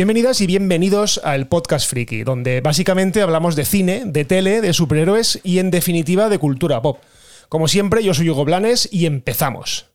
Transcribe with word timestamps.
Bienvenidas 0.00 0.40
y 0.40 0.46
bienvenidos 0.46 1.20
al 1.24 1.46
Podcast 1.46 1.86
Friki, 1.86 2.24
donde 2.24 2.62
básicamente 2.62 3.20
hablamos 3.20 3.54
de 3.54 3.66
cine, 3.66 4.04
de 4.06 4.24
tele, 4.24 4.62
de 4.62 4.72
superhéroes 4.72 5.40
y 5.44 5.58
en 5.58 5.70
definitiva 5.70 6.30
de 6.30 6.38
cultura 6.38 6.80
pop. 6.80 7.02
Como 7.50 7.68
siempre, 7.68 8.02
yo 8.02 8.14
soy 8.14 8.30
Hugo 8.30 8.46
Blanes 8.46 8.88
y 8.90 9.04
empezamos. 9.04 9.90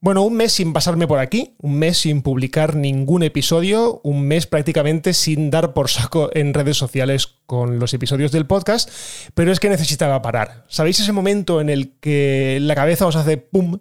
Bueno, 0.00 0.22
un 0.22 0.34
mes 0.34 0.52
sin 0.52 0.72
pasarme 0.72 1.08
por 1.08 1.18
aquí, 1.18 1.56
un 1.58 1.80
mes 1.80 1.98
sin 1.98 2.22
publicar 2.22 2.76
ningún 2.76 3.24
episodio, 3.24 4.00
un 4.04 4.22
mes 4.22 4.46
prácticamente 4.46 5.14
sin 5.14 5.50
dar 5.50 5.74
por 5.74 5.90
saco 5.90 6.30
en 6.32 6.54
redes 6.54 6.76
sociales 6.76 7.26
con 7.46 7.80
los 7.80 7.92
episodios 7.92 8.30
del 8.30 8.46
podcast, 8.46 8.88
pero 9.34 9.50
es 9.50 9.58
que 9.58 9.68
necesitaba 9.68 10.22
parar. 10.22 10.64
¿Sabéis 10.68 11.00
ese 11.00 11.10
momento 11.10 11.60
en 11.60 11.70
el 11.70 11.94
que 11.98 12.58
la 12.60 12.76
cabeza 12.76 13.04
os 13.04 13.16
hace 13.16 13.36
pum 13.36 13.80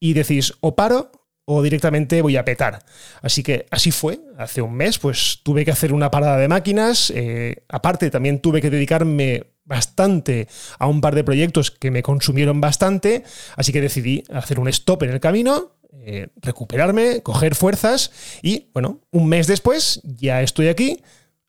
y 0.00 0.14
decís 0.14 0.54
o 0.60 0.76
paro 0.76 1.10
o 1.46 1.62
directamente 1.62 2.20
voy 2.20 2.36
a 2.36 2.44
petar. 2.44 2.84
Así 3.22 3.42
que 3.42 3.66
así 3.70 3.90
fue. 3.90 4.20
Hace 4.36 4.60
un 4.60 4.74
mes, 4.74 4.98
pues 4.98 5.40
tuve 5.42 5.64
que 5.64 5.70
hacer 5.70 5.92
una 5.92 6.10
parada 6.10 6.36
de 6.36 6.48
máquinas. 6.48 7.10
Eh, 7.14 7.64
aparte, 7.68 8.10
también 8.10 8.40
tuve 8.40 8.60
que 8.60 8.68
dedicarme 8.68 9.44
bastante 9.64 10.48
a 10.78 10.86
un 10.86 11.00
par 11.00 11.14
de 11.14 11.24
proyectos 11.24 11.70
que 11.70 11.90
me 11.90 12.02
consumieron 12.02 12.60
bastante, 12.60 13.24
así 13.56 13.72
que 13.72 13.80
decidí 13.80 14.22
hacer 14.32 14.60
un 14.60 14.68
stop 14.68 15.02
en 15.02 15.10
el 15.10 15.20
camino, 15.20 15.72
eh, 16.02 16.28
recuperarme, 16.36 17.22
coger 17.22 17.56
fuerzas 17.56 18.12
y 18.42 18.68
bueno, 18.72 19.00
un 19.10 19.28
mes 19.28 19.48
después 19.48 20.00
ya 20.04 20.42
estoy 20.42 20.68
aquí. 20.68 21.02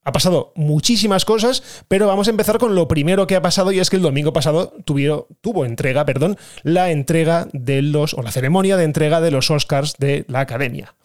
Ha 0.07 0.13
pasado 0.13 0.53
muchísimas 0.55 1.25
cosas, 1.25 1.61
pero 1.89 2.07
vamos 2.07 2.29
a 2.29 2.31
empezar 2.31 2.59
con 2.59 2.75
lo 2.75 2.87
primero 2.87 3.27
que 3.27 3.35
ha 3.35 3.41
pasado 3.41 3.73
y 3.73 3.79
es 3.81 3.89
que 3.89 3.97
el 3.97 4.01
domingo 4.01 4.31
pasado 4.31 4.71
tuvieron, 4.85 5.25
tuvo 5.41 5.65
entrega, 5.65 6.05
perdón, 6.05 6.37
la 6.63 6.91
entrega 6.91 7.49
de 7.51 7.81
los 7.81 8.13
o 8.13 8.21
la 8.21 8.31
ceremonia 8.31 8.77
de 8.77 8.85
entrega 8.85 9.19
de 9.19 9.31
los 9.31 9.51
Oscars 9.51 9.95
de 9.97 10.23
la 10.29 10.39
Academia. 10.39 10.95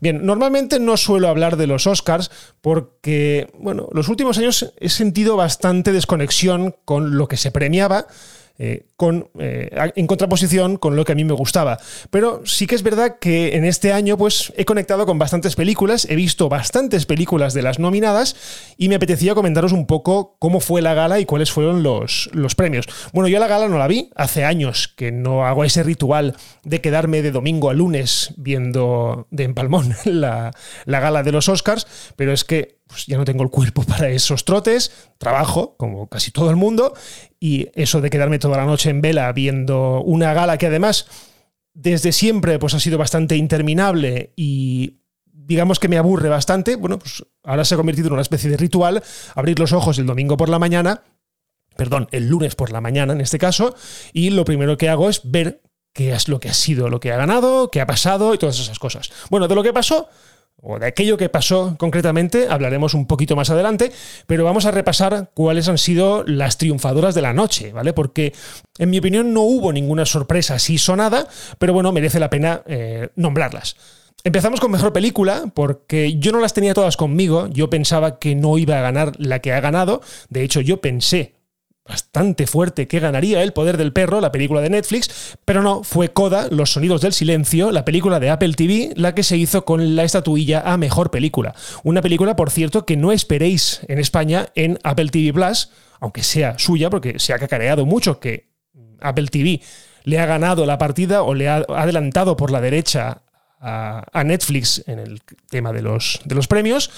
Bien, 0.00 0.26
normalmente 0.26 0.80
no 0.80 0.96
suelo 0.96 1.28
hablar 1.28 1.56
de 1.56 1.68
los 1.68 1.86
Oscars 1.86 2.32
porque, 2.60 3.46
bueno, 3.60 3.88
los 3.92 4.08
últimos 4.08 4.38
años 4.38 4.74
he 4.80 4.88
sentido 4.88 5.36
bastante 5.36 5.92
desconexión 5.92 6.74
con 6.84 7.16
lo 7.16 7.28
que 7.28 7.36
se 7.36 7.52
premiaba 7.52 8.08
eh, 8.58 8.86
eh, 9.38 9.70
en 9.94 10.06
contraposición 10.08 10.76
con 10.76 10.96
lo 10.96 11.04
que 11.04 11.12
a 11.12 11.14
mí 11.14 11.24
me 11.24 11.32
gustaba. 11.32 11.78
Pero 12.10 12.42
sí 12.44 12.66
que 12.66 12.74
es 12.74 12.82
verdad 12.82 13.18
que 13.20 13.56
en 13.56 13.64
este 13.64 13.92
año 13.92 14.18
pues, 14.18 14.52
he 14.56 14.64
conectado 14.64 15.06
con 15.06 15.18
bastantes 15.18 15.54
películas, 15.54 16.06
he 16.10 16.16
visto 16.16 16.48
bastantes 16.48 17.06
películas 17.06 17.54
de 17.54 17.62
las 17.62 17.78
nominadas 17.78 18.34
y 18.76 18.88
me 18.88 18.96
apetecía 18.96 19.34
comentaros 19.34 19.72
un 19.72 19.86
poco 19.86 20.36
cómo 20.40 20.60
fue 20.60 20.82
la 20.82 20.94
gala 20.94 21.20
y 21.20 21.24
cuáles 21.24 21.52
fueron 21.52 21.82
los, 21.82 22.30
los 22.32 22.54
premios. 22.54 22.86
Bueno, 23.12 23.28
yo 23.28 23.38
la 23.38 23.46
gala 23.46 23.68
no 23.68 23.78
la 23.78 23.86
vi, 23.86 24.10
hace 24.16 24.44
años 24.44 24.88
que 24.88 25.12
no 25.12 25.46
hago 25.46 25.64
ese 25.64 25.84
ritual 25.84 26.34
de 26.64 26.80
quedarme 26.80 27.22
de 27.22 27.30
domingo 27.30 27.70
a 27.70 27.74
lunes 27.74 28.34
viendo 28.36 29.28
de 29.30 29.44
empalmón 29.44 29.94
la, 30.04 30.52
la 30.84 31.00
gala 31.00 31.22
de 31.22 31.32
los 31.32 31.48
Oscars, 31.48 31.86
pero 32.16 32.32
es 32.32 32.44
que 32.44 32.77
pues 32.88 33.06
ya 33.06 33.16
no 33.16 33.24
tengo 33.24 33.44
el 33.44 33.50
cuerpo 33.50 33.84
para 33.84 34.08
esos 34.08 34.44
trotes, 34.44 34.90
trabajo, 35.18 35.76
como 35.76 36.08
casi 36.08 36.30
todo 36.32 36.50
el 36.50 36.56
mundo, 36.56 36.94
y 37.38 37.68
eso 37.74 38.00
de 38.00 38.10
quedarme 38.10 38.38
toda 38.38 38.56
la 38.56 38.64
noche 38.64 38.90
en 38.90 39.00
vela 39.00 39.30
viendo 39.32 40.02
una 40.02 40.32
gala 40.32 40.58
que 40.58 40.66
además 40.66 41.06
desde 41.74 42.10
siempre 42.10 42.58
pues 42.58 42.74
ha 42.74 42.80
sido 42.80 42.98
bastante 42.98 43.36
interminable 43.36 44.32
y 44.34 44.96
digamos 45.24 45.78
que 45.78 45.88
me 45.88 45.96
aburre 45.96 46.28
bastante, 46.28 46.76
bueno, 46.76 46.98
pues 46.98 47.24
ahora 47.44 47.64
se 47.64 47.74
ha 47.74 47.76
convertido 47.76 48.08
en 48.08 48.14
una 48.14 48.22
especie 48.22 48.50
de 48.50 48.56
ritual, 48.56 49.02
abrir 49.34 49.58
los 49.58 49.72
ojos 49.72 49.98
el 49.98 50.06
domingo 50.06 50.36
por 50.36 50.48
la 50.48 50.58
mañana, 50.58 51.02
perdón, 51.76 52.08
el 52.10 52.28
lunes 52.28 52.54
por 52.54 52.72
la 52.72 52.80
mañana 52.80 53.12
en 53.12 53.20
este 53.20 53.38
caso, 53.38 53.74
y 54.12 54.30
lo 54.30 54.44
primero 54.44 54.76
que 54.76 54.88
hago 54.88 55.08
es 55.08 55.20
ver 55.24 55.62
qué 55.94 56.12
es 56.12 56.28
lo 56.28 56.38
que 56.38 56.48
ha 56.48 56.54
sido, 56.54 56.88
lo 56.88 57.00
que 57.00 57.12
ha 57.12 57.16
ganado, 57.16 57.70
qué 57.70 57.80
ha 57.80 57.86
pasado 57.86 58.34
y 58.34 58.38
todas 58.38 58.58
esas 58.58 58.78
cosas. 58.78 59.10
Bueno, 59.30 59.48
de 59.48 59.54
lo 59.54 59.62
que 59.62 59.72
pasó 59.72 60.08
o 60.62 60.78
de 60.78 60.86
aquello 60.86 61.16
que 61.16 61.28
pasó 61.28 61.76
concretamente, 61.78 62.48
hablaremos 62.48 62.94
un 62.94 63.06
poquito 63.06 63.36
más 63.36 63.50
adelante, 63.50 63.92
pero 64.26 64.44
vamos 64.44 64.66
a 64.66 64.70
repasar 64.70 65.30
cuáles 65.34 65.68
han 65.68 65.78
sido 65.78 66.24
las 66.24 66.58
triunfadoras 66.58 67.14
de 67.14 67.22
la 67.22 67.32
noche, 67.32 67.72
¿vale? 67.72 67.92
Porque 67.92 68.32
en 68.78 68.90
mi 68.90 68.98
opinión 68.98 69.32
no 69.32 69.42
hubo 69.42 69.72
ninguna 69.72 70.04
sorpresa 70.04 70.54
así 70.54 70.78
sonada, 70.78 71.28
pero 71.58 71.72
bueno, 71.72 71.92
merece 71.92 72.18
la 72.18 72.30
pena 72.30 72.62
eh, 72.66 73.08
nombrarlas. 73.16 73.76
Empezamos 74.24 74.58
con 74.58 74.72
mejor 74.72 74.92
película, 74.92 75.44
porque 75.54 76.18
yo 76.18 76.32
no 76.32 76.40
las 76.40 76.52
tenía 76.52 76.74
todas 76.74 76.96
conmigo, 76.96 77.46
yo 77.48 77.70
pensaba 77.70 78.18
que 78.18 78.34
no 78.34 78.58
iba 78.58 78.78
a 78.78 78.82
ganar 78.82 79.12
la 79.16 79.38
que 79.38 79.52
ha 79.52 79.60
ganado, 79.60 80.02
de 80.28 80.42
hecho 80.42 80.60
yo 80.60 80.80
pensé 80.80 81.37
bastante 81.88 82.46
fuerte 82.46 82.86
que 82.86 83.00
ganaría 83.00 83.42
El 83.42 83.52
Poder 83.52 83.78
del 83.78 83.92
Perro, 83.92 84.20
la 84.20 84.30
película 84.30 84.60
de 84.60 84.70
Netflix, 84.70 85.36
pero 85.44 85.62
no, 85.62 85.82
fue 85.82 86.10
Coda, 86.10 86.48
Los 86.50 86.72
Sonidos 86.72 87.00
del 87.00 87.14
Silencio, 87.14 87.72
la 87.72 87.84
película 87.84 88.20
de 88.20 88.30
Apple 88.30 88.52
TV, 88.52 88.92
la 88.94 89.14
que 89.14 89.22
se 89.22 89.36
hizo 89.36 89.64
con 89.64 89.96
la 89.96 90.04
estatuilla 90.04 90.60
a 90.60 90.76
Mejor 90.76 91.10
Película. 91.10 91.54
Una 91.82 92.02
película, 92.02 92.36
por 92.36 92.50
cierto, 92.50 92.84
que 92.84 92.96
no 92.96 93.10
esperéis 93.10 93.80
en 93.88 93.98
España 93.98 94.48
en 94.54 94.78
Apple 94.84 95.08
TV 95.08 95.32
Plus, 95.32 95.70
aunque 95.98 96.22
sea 96.22 96.58
suya, 96.58 96.90
porque 96.90 97.18
se 97.18 97.32
ha 97.32 97.38
cacareado 97.38 97.86
mucho 97.86 98.20
que 98.20 98.50
Apple 99.00 99.28
TV 99.28 99.62
le 100.04 100.18
ha 100.18 100.26
ganado 100.26 100.66
la 100.66 100.78
partida 100.78 101.22
o 101.22 101.34
le 101.34 101.48
ha 101.48 101.64
adelantado 101.68 102.36
por 102.36 102.50
la 102.50 102.60
derecha 102.60 103.22
a, 103.60 104.22
Netflix 104.24 104.84
en 104.86 104.98
el 104.98 105.20
tema 105.50 105.72
de 105.72 105.82
los, 105.82 106.20
de 106.24 106.34
los 106.34 106.46
premios 106.46 106.90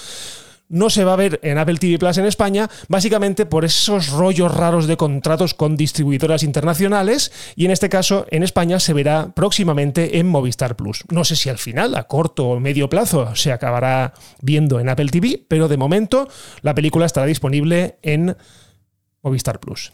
no 0.71 0.89
se 0.89 1.03
va 1.03 1.13
a 1.13 1.17
ver 1.17 1.39
en 1.43 1.57
Apple 1.57 1.77
TV 1.77 1.99
Plus 1.99 2.17
en 2.17 2.25
España, 2.25 2.69
básicamente 2.87 3.45
por 3.45 3.65
esos 3.65 4.09
rollos 4.09 4.55
raros 4.55 4.87
de 4.87 4.97
contratos 4.97 5.53
con 5.53 5.77
distribuidoras 5.77 6.43
internacionales, 6.43 7.31
y 7.55 7.65
en 7.65 7.71
este 7.71 7.89
caso 7.89 8.25
en 8.31 8.41
España 8.41 8.79
se 8.79 8.93
verá 8.93 9.33
próximamente 9.35 10.17
en 10.17 10.27
Movistar 10.27 10.75
Plus. 10.75 11.03
No 11.09 11.23
sé 11.23 11.35
si 11.35 11.49
al 11.49 11.57
final, 11.57 11.95
a 11.95 12.03
corto 12.03 12.47
o 12.47 12.59
medio 12.59 12.89
plazo, 12.89 13.35
se 13.35 13.51
acabará 13.51 14.13
viendo 14.41 14.79
en 14.79 14.89
Apple 14.89 15.09
TV, 15.09 15.43
pero 15.47 15.67
de 15.67 15.77
momento 15.77 16.27
la 16.61 16.73
película 16.73 17.05
estará 17.05 17.27
disponible 17.27 17.97
en 18.01 18.37
Movistar 19.21 19.59
Plus. 19.59 19.91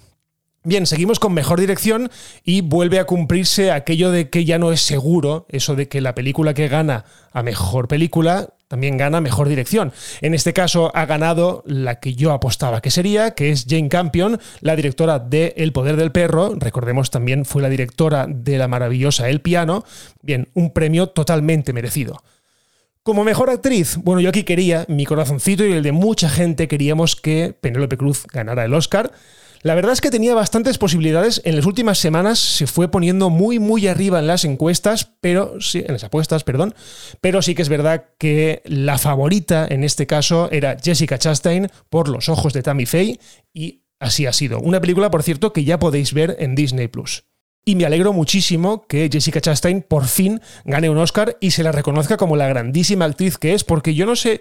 Bien, 0.63 0.85
seguimos 0.85 1.19
con 1.19 1.33
mejor 1.33 1.59
dirección 1.59 2.11
y 2.43 2.59
vuelve 2.59 2.99
a 2.99 3.05
cumplirse 3.05 3.71
aquello 3.71 4.11
de 4.11 4.29
que 4.29 4.43
ya 4.43 4.59
no 4.59 4.71
es 4.73 4.81
seguro, 4.81 5.45
eso 5.49 5.75
de 5.75 5.87
que 5.87 6.01
la 6.01 6.13
película 6.13 6.53
que 6.53 6.67
gana 6.67 7.05
a 7.31 7.41
mejor 7.41 7.87
película 7.87 8.49
también 8.67 8.97
gana 8.97 9.21
mejor 9.21 9.47
dirección. 9.47 9.93
En 10.21 10.33
este 10.33 10.53
caso 10.53 10.91
ha 10.95 11.05
ganado 11.05 11.63
la 11.65 11.99
que 11.99 12.13
yo 12.13 12.31
apostaba 12.31 12.81
que 12.81 12.91
sería, 12.91 13.31
que 13.31 13.51
es 13.51 13.65
Jane 13.67 13.89
Campion, 13.89 14.39
la 14.61 14.75
directora 14.75 15.19
de 15.19 15.53
El 15.57 15.71
Poder 15.71 15.95
del 15.95 16.11
Perro. 16.11 16.53
Recordemos 16.57 17.09
también 17.09 17.45
fue 17.45 17.61
la 17.61 17.69
directora 17.69 18.25
de 18.27 18.57
la 18.57 18.67
maravillosa 18.67 19.29
El 19.29 19.41
Piano. 19.41 19.83
Bien, 20.21 20.49
un 20.53 20.71
premio 20.71 21.07
totalmente 21.07 21.73
merecido. 21.73 22.21
Como 23.03 23.23
mejor 23.23 23.49
actriz, 23.49 23.95
bueno, 24.03 24.19
yo 24.19 24.27
aquí 24.27 24.43
quería, 24.43 24.83
mi 24.89 25.05
corazoncito 25.05 25.65
y 25.65 25.71
el 25.71 25.81
de 25.81 25.93
mucha 25.93 26.27
gente 26.27 26.67
queríamos 26.67 27.15
que 27.15 27.55
Penélope 27.59 27.95
Cruz 27.95 28.25
ganara 28.27 28.65
el 28.65 28.73
Oscar. 28.73 29.13
La 29.61 29.75
verdad 29.75 29.93
es 29.93 30.01
que 30.01 30.11
tenía 30.11 30.35
bastantes 30.35 30.77
posibilidades. 30.77 31.41
En 31.45 31.55
las 31.55 31.65
últimas 31.65 31.97
semanas 31.97 32.39
se 32.39 32.67
fue 32.67 32.89
poniendo 32.89 33.29
muy, 33.29 33.59
muy 33.59 33.87
arriba 33.87 34.19
en 34.19 34.27
las 34.27 34.45
encuestas, 34.45 35.13
pero 35.21 35.59
sí, 35.59 35.83
en 35.85 35.93
las 35.93 36.03
apuestas, 36.03 36.43
perdón. 36.43 36.75
Pero 37.21 37.41
sí 37.41 37.55
que 37.55 37.61
es 37.61 37.69
verdad 37.69 38.05
que 38.17 38.61
la 38.65 38.97
favorita 38.97 39.67
en 39.69 39.83
este 39.83 40.07
caso 40.07 40.49
era 40.51 40.77
Jessica 40.81 41.17
Chastain 41.17 41.69
por 41.89 42.07
Los 42.07 42.29
ojos 42.29 42.53
de 42.53 42.63
Tammy 42.63 42.85
Faye 42.85 43.19
y 43.53 43.83
así 43.99 44.25
ha 44.25 44.33
sido. 44.33 44.59
Una 44.59 44.81
película, 44.81 45.09
por 45.09 45.23
cierto, 45.23 45.53
que 45.53 45.63
ya 45.63 45.79
podéis 45.79 46.13
ver 46.13 46.35
en 46.39 46.55
Disney 46.55 46.87
Plus. 46.87 47.25
Y 47.65 47.75
me 47.75 47.85
alegro 47.85 48.13
muchísimo 48.13 48.87
que 48.87 49.09
Jessica 49.11 49.41
Chastain 49.41 49.81
por 49.81 50.05
fin 50.07 50.39
gane 50.63 50.89
un 50.89 50.97
Oscar 50.97 51.35
y 51.41 51.51
se 51.51 51.63
la 51.63 51.73
reconozca 51.73 52.15
como 52.15 52.37
la 52.37 52.47
grandísima 52.47 53.03
actriz 53.03 53.37
que 53.37 53.53
es, 53.53 53.65
porque 53.65 53.93
yo 53.93 54.05
no 54.05 54.15
sé, 54.15 54.39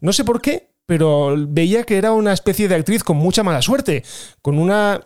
no 0.00 0.12
sé 0.12 0.24
por 0.24 0.42
qué, 0.42 0.73
pero 0.86 1.34
veía 1.48 1.84
que 1.84 1.96
era 1.96 2.12
una 2.12 2.32
especie 2.32 2.68
de 2.68 2.74
actriz 2.74 3.02
con 3.02 3.16
mucha 3.16 3.42
mala 3.42 3.62
suerte, 3.62 4.04
con 4.42 4.58
una 4.58 5.00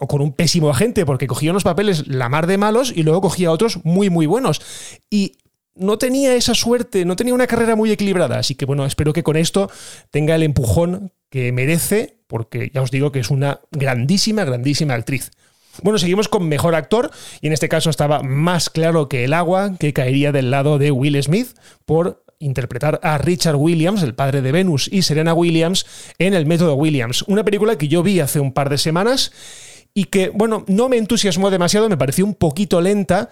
o 0.00 0.08
con 0.08 0.20
un 0.20 0.32
pésimo 0.32 0.70
agente, 0.70 1.06
porque 1.06 1.26
cogía 1.26 1.50
unos 1.50 1.62
papeles 1.62 2.08
la 2.08 2.28
mar 2.28 2.46
de 2.46 2.58
malos 2.58 2.92
y 2.94 3.02
luego 3.02 3.20
cogía 3.20 3.50
otros 3.50 3.84
muy, 3.84 4.10
muy 4.10 4.26
buenos. 4.26 4.60
Y 5.08 5.36
no 5.76 5.98
tenía 5.98 6.34
esa 6.34 6.54
suerte, 6.54 7.04
no 7.04 7.16
tenía 7.16 7.34
una 7.34 7.46
carrera 7.46 7.76
muy 7.76 7.90
equilibrada. 7.90 8.38
Así 8.38 8.54
que 8.54 8.64
bueno, 8.64 8.86
espero 8.86 9.12
que 9.12 9.22
con 9.22 9.36
esto 9.36 9.70
tenga 10.10 10.34
el 10.34 10.42
empujón 10.42 11.12
que 11.30 11.52
merece, 11.52 12.18
porque 12.26 12.70
ya 12.74 12.82
os 12.82 12.90
digo 12.90 13.12
que 13.12 13.20
es 13.20 13.30
una 13.30 13.60
grandísima, 13.70 14.44
grandísima 14.44 14.94
actriz. 14.94 15.30
Bueno, 15.82 15.98
seguimos 15.98 16.28
con 16.28 16.48
mejor 16.48 16.74
actor 16.74 17.10
y 17.40 17.48
en 17.48 17.52
este 17.52 17.68
caso 17.68 17.90
estaba 17.90 18.22
más 18.22 18.70
claro 18.70 19.08
que 19.08 19.24
el 19.24 19.32
agua 19.32 19.74
que 19.78 19.92
caería 19.92 20.30
del 20.30 20.50
lado 20.50 20.78
de 20.78 20.92
Will 20.92 21.20
Smith 21.20 21.48
por 21.84 22.23
interpretar 22.44 23.00
a 23.02 23.18
Richard 23.18 23.56
Williams, 23.56 24.02
el 24.02 24.14
padre 24.14 24.42
de 24.42 24.52
Venus, 24.52 24.88
y 24.92 25.02
Serena 25.02 25.34
Williams 25.34 25.86
en 26.18 26.34
El 26.34 26.46
método 26.46 26.74
Williams, 26.74 27.22
una 27.26 27.44
película 27.44 27.76
que 27.76 27.88
yo 27.88 28.02
vi 28.02 28.20
hace 28.20 28.40
un 28.40 28.52
par 28.52 28.68
de 28.68 28.78
semanas 28.78 29.32
y 29.94 30.04
que, 30.04 30.30
bueno, 30.30 30.64
no 30.66 30.88
me 30.88 30.96
entusiasmó 30.96 31.50
demasiado, 31.50 31.88
me 31.88 31.96
pareció 31.96 32.24
un 32.24 32.34
poquito 32.34 32.80
lenta, 32.80 33.30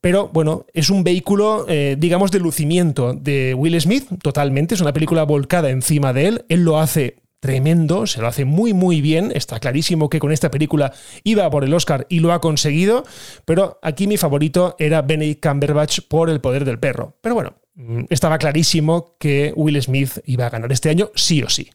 pero 0.00 0.28
bueno, 0.28 0.66
es 0.72 0.90
un 0.90 1.04
vehículo, 1.04 1.66
eh, 1.68 1.96
digamos, 1.98 2.30
de 2.30 2.38
lucimiento 2.38 3.14
de 3.14 3.54
Will 3.54 3.80
Smith, 3.80 4.06
totalmente, 4.22 4.74
es 4.74 4.80
una 4.80 4.92
película 4.92 5.24
volcada 5.24 5.70
encima 5.70 6.12
de 6.12 6.28
él, 6.28 6.44
él 6.48 6.64
lo 6.64 6.78
hace 6.78 7.16
tremendo, 7.40 8.06
se 8.06 8.20
lo 8.20 8.26
hace 8.26 8.44
muy 8.44 8.72
muy 8.72 9.00
bien, 9.00 9.32
está 9.34 9.60
clarísimo 9.60 10.08
que 10.08 10.18
con 10.18 10.32
esta 10.32 10.50
película 10.50 10.92
iba 11.24 11.48
por 11.50 11.64
el 11.64 11.74
Oscar 11.74 12.06
y 12.08 12.20
lo 12.20 12.32
ha 12.32 12.40
conseguido, 12.40 13.04
pero 13.44 13.78
aquí 13.82 14.06
mi 14.06 14.16
favorito 14.16 14.74
era 14.78 15.02
Benedict 15.02 15.46
Cumberbatch 15.46 16.00
por 16.08 16.30
El 16.30 16.40
poder 16.40 16.64
del 16.64 16.78
perro. 16.78 17.16
Pero 17.20 17.34
bueno, 17.34 17.54
estaba 18.08 18.38
clarísimo 18.38 19.16
que 19.18 19.52
Will 19.56 19.80
Smith 19.82 20.18
iba 20.24 20.46
a 20.46 20.50
ganar 20.50 20.72
este 20.72 20.90
año 20.90 21.10
sí 21.14 21.42
o 21.42 21.48
sí. 21.48 21.70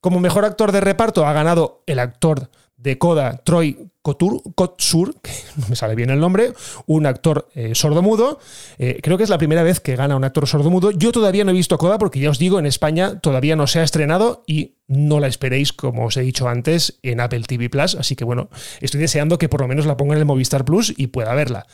Como 0.00 0.20
mejor 0.20 0.44
actor 0.44 0.72
de 0.72 0.80
reparto 0.80 1.26
ha 1.26 1.32
ganado 1.32 1.82
el 1.86 1.98
actor 1.98 2.50
de 2.76 2.96
Coda, 2.96 3.38
Troy 3.44 3.90
Kotsur, 4.02 5.20
que 5.20 5.32
no 5.56 5.66
me 5.68 5.76
sale 5.76 5.94
bien 5.94 6.10
el 6.10 6.20
nombre, 6.20 6.52
un 6.86 7.06
actor 7.06 7.48
eh, 7.54 7.74
sordomudo. 7.74 8.38
Eh, 8.78 9.00
creo 9.02 9.18
que 9.18 9.24
es 9.24 9.30
la 9.30 9.38
primera 9.38 9.62
vez 9.62 9.80
que 9.80 9.96
gana 9.96 10.16
un 10.16 10.24
actor 10.24 10.46
sordomudo. 10.46 10.92
Yo 10.92 11.12
todavía 11.12 11.44
no 11.44 11.50
he 11.50 11.54
visto 11.54 11.76
Coda 11.76 11.98
porque 11.98 12.20
ya 12.20 12.30
os 12.30 12.38
digo, 12.38 12.58
en 12.58 12.66
España 12.66 13.18
todavía 13.20 13.56
no 13.56 13.66
se 13.66 13.80
ha 13.80 13.82
estrenado 13.82 14.44
y 14.46 14.76
no 14.86 15.20
la 15.20 15.26
esperéis, 15.26 15.72
como 15.72 16.06
os 16.06 16.16
he 16.16 16.22
dicho 16.22 16.48
antes, 16.48 16.98
en 17.02 17.20
Apple 17.20 17.42
TV 17.42 17.68
Plus. 17.68 17.96
Así 17.96 18.16
que 18.16 18.24
bueno, 18.24 18.48
estoy 18.80 19.00
deseando 19.00 19.38
que 19.38 19.48
por 19.48 19.60
lo 19.60 19.68
menos 19.68 19.84
la 19.84 19.96
pongan 19.96 20.16
en 20.16 20.20
el 20.20 20.26
Movistar 20.26 20.64
Plus 20.64 20.94
y 20.96 21.08
pueda 21.08 21.34
verla. 21.34 21.66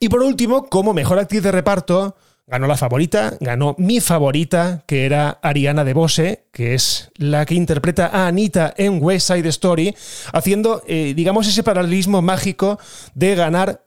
Y 0.00 0.08
por 0.08 0.22
último, 0.22 0.66
como 0.66 0.92
mejor 0.92 1.18
actriz 1.18 1.42
de 1.42 1.52
reparto, 1.52 2.16
Ganó 2.50 2.66
la 2.66 2.76
favorita, 2.76 3.36
ganó 3.38 3.76
mi 3.78 4.00
favorita, 4.00 4.82
que 4.88 5.06
era 5.06 5.38
Ariana 5.40 5.84
DeBose, 5.84 6.48
que 6.50 6.74
es 6.74 7.12
la 7.14 7.46
que 7.46 7.54
interpreta 7.54 8.08
a 8.08 8.26
Anita 8.26 8.74
en 8.76 9.00
West 9.00 9.28
Side 9.28 9.48
Story, 9.50 9.94
haciendo, 10.32 10.82
eh, 10.88 11.14
digamos, 11.14 11.46
ese 11.46 11.62
paralelismo 11.62 12.22
mágico 12.22 12.80
de 13.14 13.36
ganar 13.36 13.86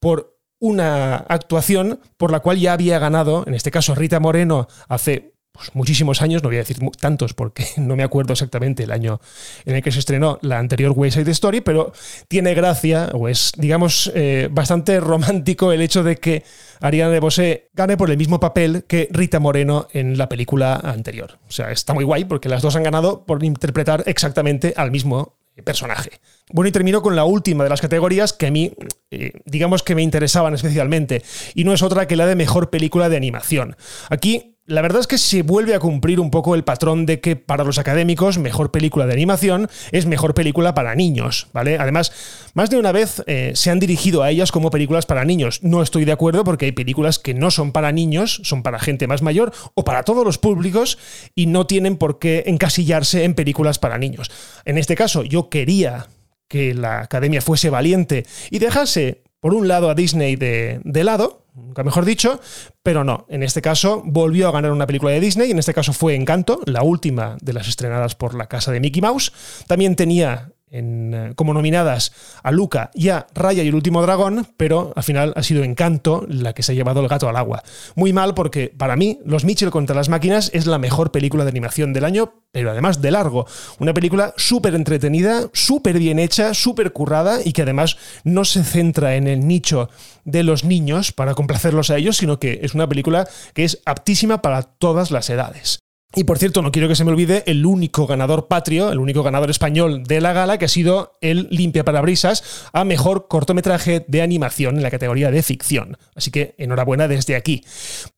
por 0.00 0.38
una 0.60 1.16
actuación 1.16 2.00
por 2.16 2.32
la 2.32 2.40
cual 2.40 2.58
ya 2.58 2.72
había 2.72 2.98
ganado, 2.98 3.44
en 3.46 3.52
este 3.52 3.70
caso 3.70 3.94
Rita 3.94 4.18
Moreno, 4.18 4.66
hace 4.88 5.33
pues, 5.54 5.70
muchísimos 5.72 6.20
años, 6.20 6.42
no 6.42 6.48
voy 6.48 6.56
a 6.56 6.60
decir 6.60 6.78
tantos 6.98 7.32
porque 7.32 7.64
no 7.76 7.94
me 7.94 8.02
acuerdo 8.02 8.32
exactamente 8.32 8.82
el 8.82 8.90
año 8.90 9.20
en 9.64 9.76
el 9.76 9.82
que 9.82 9.92
se 9.92 10.00
estrenó 10.00 10.38
la 10.42 10.58
anterior 10.58 10.92
West 10.96 11.16
Side 11.16 11.30
Story, 11.30 11.60
pero 11.60 11.92
tiene 12.26 12.54
gracia, 12.54 13.10
o 13.12 13.28
es, 13.28 13.52
digamos, 13.56 14.10
eh, 14.16 14.48
bastante 14.50 14.98
romántico 14.98 15.70
el 15.70 15.80
hecho 15.80 16.02
de 16.02 16.16
que 16.16 16.42
Ariana 16.80 17.12
DeBose 17.12 17.68
gane 17.72 17.96
por 17.96 18.10
el 18.10 18.16
mismo 18.16 18.40
papel 18.40 18.84
que 18.88 19.08
Rita 19.12 19.38
Moreno 19.38 19.86
en 19.92 20.18
la 20.18 20.28
película 20.28 20.74
anterior. 20.74 21.38
O 21.48 21.52
sea, 21.52 21.70
está 21.70 21.94
muy 21.94 22.02
guay 22.04 22.24
porque 22.24 22.48
las 22.48 22.60
dos 22.60 22.74
han 22.74 22.82
ganado 22.82 23.24
por 23.24 23.44
interpretar 23.44 24.02
exactamente 24.06 24.74
al 24.76 24.90
mismo 24.90 25.36
personaje. 25.62 26.10
Bueno, 26.50 26.68
y 26.68 26.72
termino 26.72 27.00
con 27.00 27.14
la 27.14 27.24
última 27.24 27.62
de 27.62 27.70
las 27.70 27.80
categorías 27.80 28.32
que 28.32 28.48
a 28.48 28.50
mí, 28.50 28.72
eh, 29.12 29.32
digamos 29.44 29.84
que 29.84 29.94
me 29.94 30.02
interesaban 30.02 30.52
especialmente, 30.54 31.22
y 31.54 31.62
no 31.62 31.72
es 31.72 31.82
otra 31.82 32.08
que 32.08 32.16
la 32.16 32.26
de 32.26 32.34
mejor 32.34 32.70
película 32.70 33.08
de 33.08 33.16
animación. 33.16 33.76
Aquí 34.10 34.53
la 34.66 34.80
verdad 34.80 35.00
es 35.00 35.06
que 35.06 35.18
se 35.18 35.42
vuelve 35.42 35.74
a 35.74 35.78
cumplir 35.78 36.20
un 36.20 36.30
poco 36.30 36.54
el 36.54 36.64
patrón 36.64 37.04
de 37.04 37.20
que 37.20 37.36
para 37.36 37.64
los 37.64 37.78
académicos 37.78 38.38
mejor 38.38 38.70
película 38.70 39.06
de 39.06 39.12
animación 39.12 39.68
es 39.92 40.06
mejor 40.06 40.32
película 40.32 40.74
para 40.74 40.94
niños, 40.94 41.48
¿vale? 41.52 41.76
Además, 41.78 42.12
más 42.54 42.70
de 42.70 42.78
una 42.78 42.90
vez 42.90 43.22
eh, 43.26 43.52
se 43.54 43.70
han 43.70 43.78
dirigido 43.78 44.22
a 44.22 44.30
ellas 44.30 44.52
como 44.52 44.70
películas 44.70 45.04
para 45.04 45.24
niños. 45.24 45.62
No 45.62 45.82
estoy 45.82 46.06
de 46.06 46.12
acuerdo 46.12 46.44
porque 46.44 46.64
hay 46.64 46.72
películas 46.72 47.18
que 47.18 47.34
no 47.34 47.50
son 47.50 47.72
para 47.72 47.92
niños, 47.92 48.40
son 48.44 48.62
para 48.62 48.78
gente 48.78 49.06
más 49.06 49.20
mayor 49.20 49.52
o 49.74 49.84
para 49.84 50.02
todos 50.02 50.24
los 50.24 50.38
públicos 50.38 50.98
y 51.34 51.46
no 51.46 51.66
tienen 51.66 51.96
por 51.96 52.18
qué 52.18 52.44
encasillarse 52.46 53.24
en 53.24 53.34
películas 53.34 53.78
para 53.78 53.98
niños. 53.98 54.30
En 54.64 54.78
este 54.78 54.94
caso, 54.94 55.24
yo 55.24 55.50
quería 55.50 56.08
que 56.48 56.72
la 56.72 57.00
academia 57.00 57.42
fuese 57.42 57.68
valiente 57.68 58.24
y 58.50 58.60
dejase, 58.60 59.24
por 59.40 59.52
un 59.52 59.68
lado, 59.68 59.90
a 59.90 59.94
Disney 59.94 60.36
de, 60.36 60.80
de 60.84 61.04
lado, 61.04 61.43
nunca 61.54 61.82
mejor 61.82 62.04
dicho, 62.04 62.40
pero 62.82 63.04
no. 63.04 63.26
En 63.28 63.42
este 63.42 63.62
caso 63.62 64.02
volvió 64.04 64.48
a 64.48 64.52
ganar 64.52 64.72
una 64.72 64.86
película 64.86 65.12
de 65.12 65.20
Disney, 65.20 65.50
en 65.50 65.58
este 65.58 65.74
caso 65.74 65.92
fue 65.92 66.14
Encanto, 66.14 66.60
la 66.66 66.82
última 66.82 67.36
de 67.40 67.52
las 67.52 67.68
estrenadas 67.68 68.14
por 68.14 68.34
la 68.34 68.46
casa 68.46 68.72
de 68.72 68.80
Mickey 68.80 69.00
Mouse. 69.00 69.32
También 69.66 69.96
tenía 69.96 70.52
eh, 70.76 71.32
como 71.36 71.54
nominadas 71.54 72.12
a 72.42 72.50
Luca 72.50 72.90
y 72.94 73.10
a 73.10 73.28
Raya 73.32 73.62
y 73.62 73.68
el 73.68 73.76
último 73.76 74.02
dragón, 74.02 74.48
pero 74.56 74.92
al 74.96 75.04
final 75.04 75.32
ha 75.36 75.42
sido 75.44 75.62
Encanto 75.62 76.26
la 76.28 76.52
que 76.52 76.64
se 76.64 76.72
ha 76.72 76.74
llevado 76.74 77.00
el 77.00 77.08
gato 77.08 77.28
al 77.28 77.36
agua. 77.36 77.62
Muy 77.94 78.12
mal 78.12 78.34
porque 78.34 78.74
para 78.76 78.96
mí 78.96 79.20
Los 79.24 79.44
Mitchell 79.44 79.70
contra 79.70 79.94
las 79.94 80.08
máquinas 80.08 80.50
es 80.52 80.66
la 80.66 80.78
mejor 80.78 81.12
película 81.12 81.44
de 81.44 81.50
animación 81.50 81.92
del 81.92 82.04
año, 82.04 82.42
pero 82.50 82.72
además 82.72 83.00
de 83.00 83.12
largo. 83.12 83.46
Una 83.78 83.94
película 83.94 84.34
súper 84.36 84.74
entretenida, 84.74 85.48
súper 85.52 85.98
bien 85.98 86.18
hecha, 86.18 86.54
súper 86.54 86.92
currada 86.92 87.38
y 87.44 87.52
que 87.52 87.62
además 87.62 87.96
no 88.24 88.44
se 88.44 88.64
centra 88.64 89.14
en 89.14 89.28
el 89.28 89.46
nicho 89.46 89.88
de 90.24 90.42
los 90.42 90.64
niños 90.64 91.12
para 91.12 91.34
complacerlos 91.34 91.90
a 91.90 91.96
ellos, 91.96 92.16
sino 92.16 92.40
que 92.40 92.60
es 92.62 92.74
una 92.74 92.88
película 92.88 93.28
que 93.54 93.64
es 93.64 93.80
aptísima 93.86 94.42
para 94.42 94.62
todas 94.62 95.10
las 95.12 95.30
edades. 95.30 95.83
Y 96.16 96.24
por 96.24 96.38
cierto, 96.38 96.62
no 96.62 96.70
quiero 96.70 96.86
que 96.86 96.94
se 96.94 97.04
me 97.04 97.10
olvide 97.10 97.42
el 97.46 97.66
único 97.66 98.06
ganador 98.06 98.46
patrio, 98.46 98.92
el 98.92 99.00
único 99.00 99.24
ganador 99.24 99.50
español 99.50 100.04
de 100.04 100.20
la 100.20 100.32
gala, 100.32 100.58
que 100.58 100.66
ha 100.66 100.68
sido 100.68 101.18
el 101.20 101.48
Limpia 101.50 101.84
Parabrisas 101.84 102.68
a 102.72 102.84
mejor 102.84 103.26
cortometraje 103.26 104.04
de 104.06 104.22
animación 104.22 104.76
en 104.76 104.84
la 104.84 104.92
categoría 104.92 105.32
de 105.32 105.42
ficción. 105.42 105.98
Así 106.14 106.30
que 106.30 106.54
enhorabuena 106.58 107.08
desde 107.08 107.34
aquí. 107.34 107.64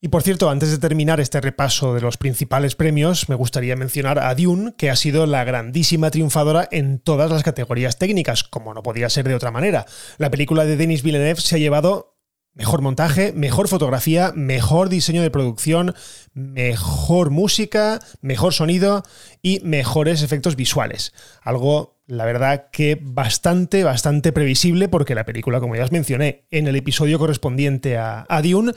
Y 0.03 0.09
por 0.09 0.23
cierto, 0.23 0.51
antes 0.51 0.71
de 0.71 0.79
terminar 0.79 1.21
este 1.21 1.41
repaso 1.41 1.95
de 1.95 2.03
los 2.03 2.19
principales 2.19 2.77
premios, 2.77 3.31
me 3.31 3.35
gustaría 3.35 3.77
mencionar 3.77 4.19
a 4.19 4.35
Dune, 4.35 4.75
que 4.77 4.91
ha 4.91 4.97
sido 4.97 5.25
la 5.27 5.45
grandísima 5.45 6.11
triunfadora 6.11 6.69
en 6.71 6.99
todas 6.99 7.31
las 7.31 7.43
categorías 7.43 7.99
técnicas, 7.99 8.45
como 8.45 8.75
no 8.75 8.83
podía 8.83 9.09
ser 9.09 9.27
de 9.27 9.35
otra 9.35 9.51
manera. 9.51 9.87
La 10.19 10.31
película 10.31 10.67
de 10.67 10.77
Denis 10.77 11.03
Villeneuve 11.03 11.41
se 11.41 11.57
ha 11.57 11.59
llevado 11.59 12.16
Mejor 12.57 12.81
montaje, 12.81 13.35
mejor 13.35 13.69
fotografía, 13.69 14.33
mejor 14.35 14.89
diseño 14.89 15.21
de 15.21 15.31
producción, 15.31 15.95
mejor 16.33 17.29
música, 17.29 18.01
mejor 18.23 18.55
sonido 18.55 19.03
y 19.43 19.61
mejores 19.63 20.23
efectos 20.23 20.57
visuales. 20.57 21.13
Algo, 21.43 21.99
la 22.07 22.25
verdad, 22.25 22.71
que 22.73 22.99
bastante, 22.99 23.85
bastante 23.85 24.33
previsible 24.33 24.89
porque 24.89 25.15
la 25.15 25.27
película, 25.27 25.61
como 25.61 25.77
ya 25.77 25.85
os 25.85 25.93
mencioné 25.93 26.47
en 26.51 26.67
el 26.67 26.77
episodio 26.77 27.19
correspondiente 27.19 27.99
a, 27.99 28.25
a 28.27 28.41
Dune, 28.41 28.73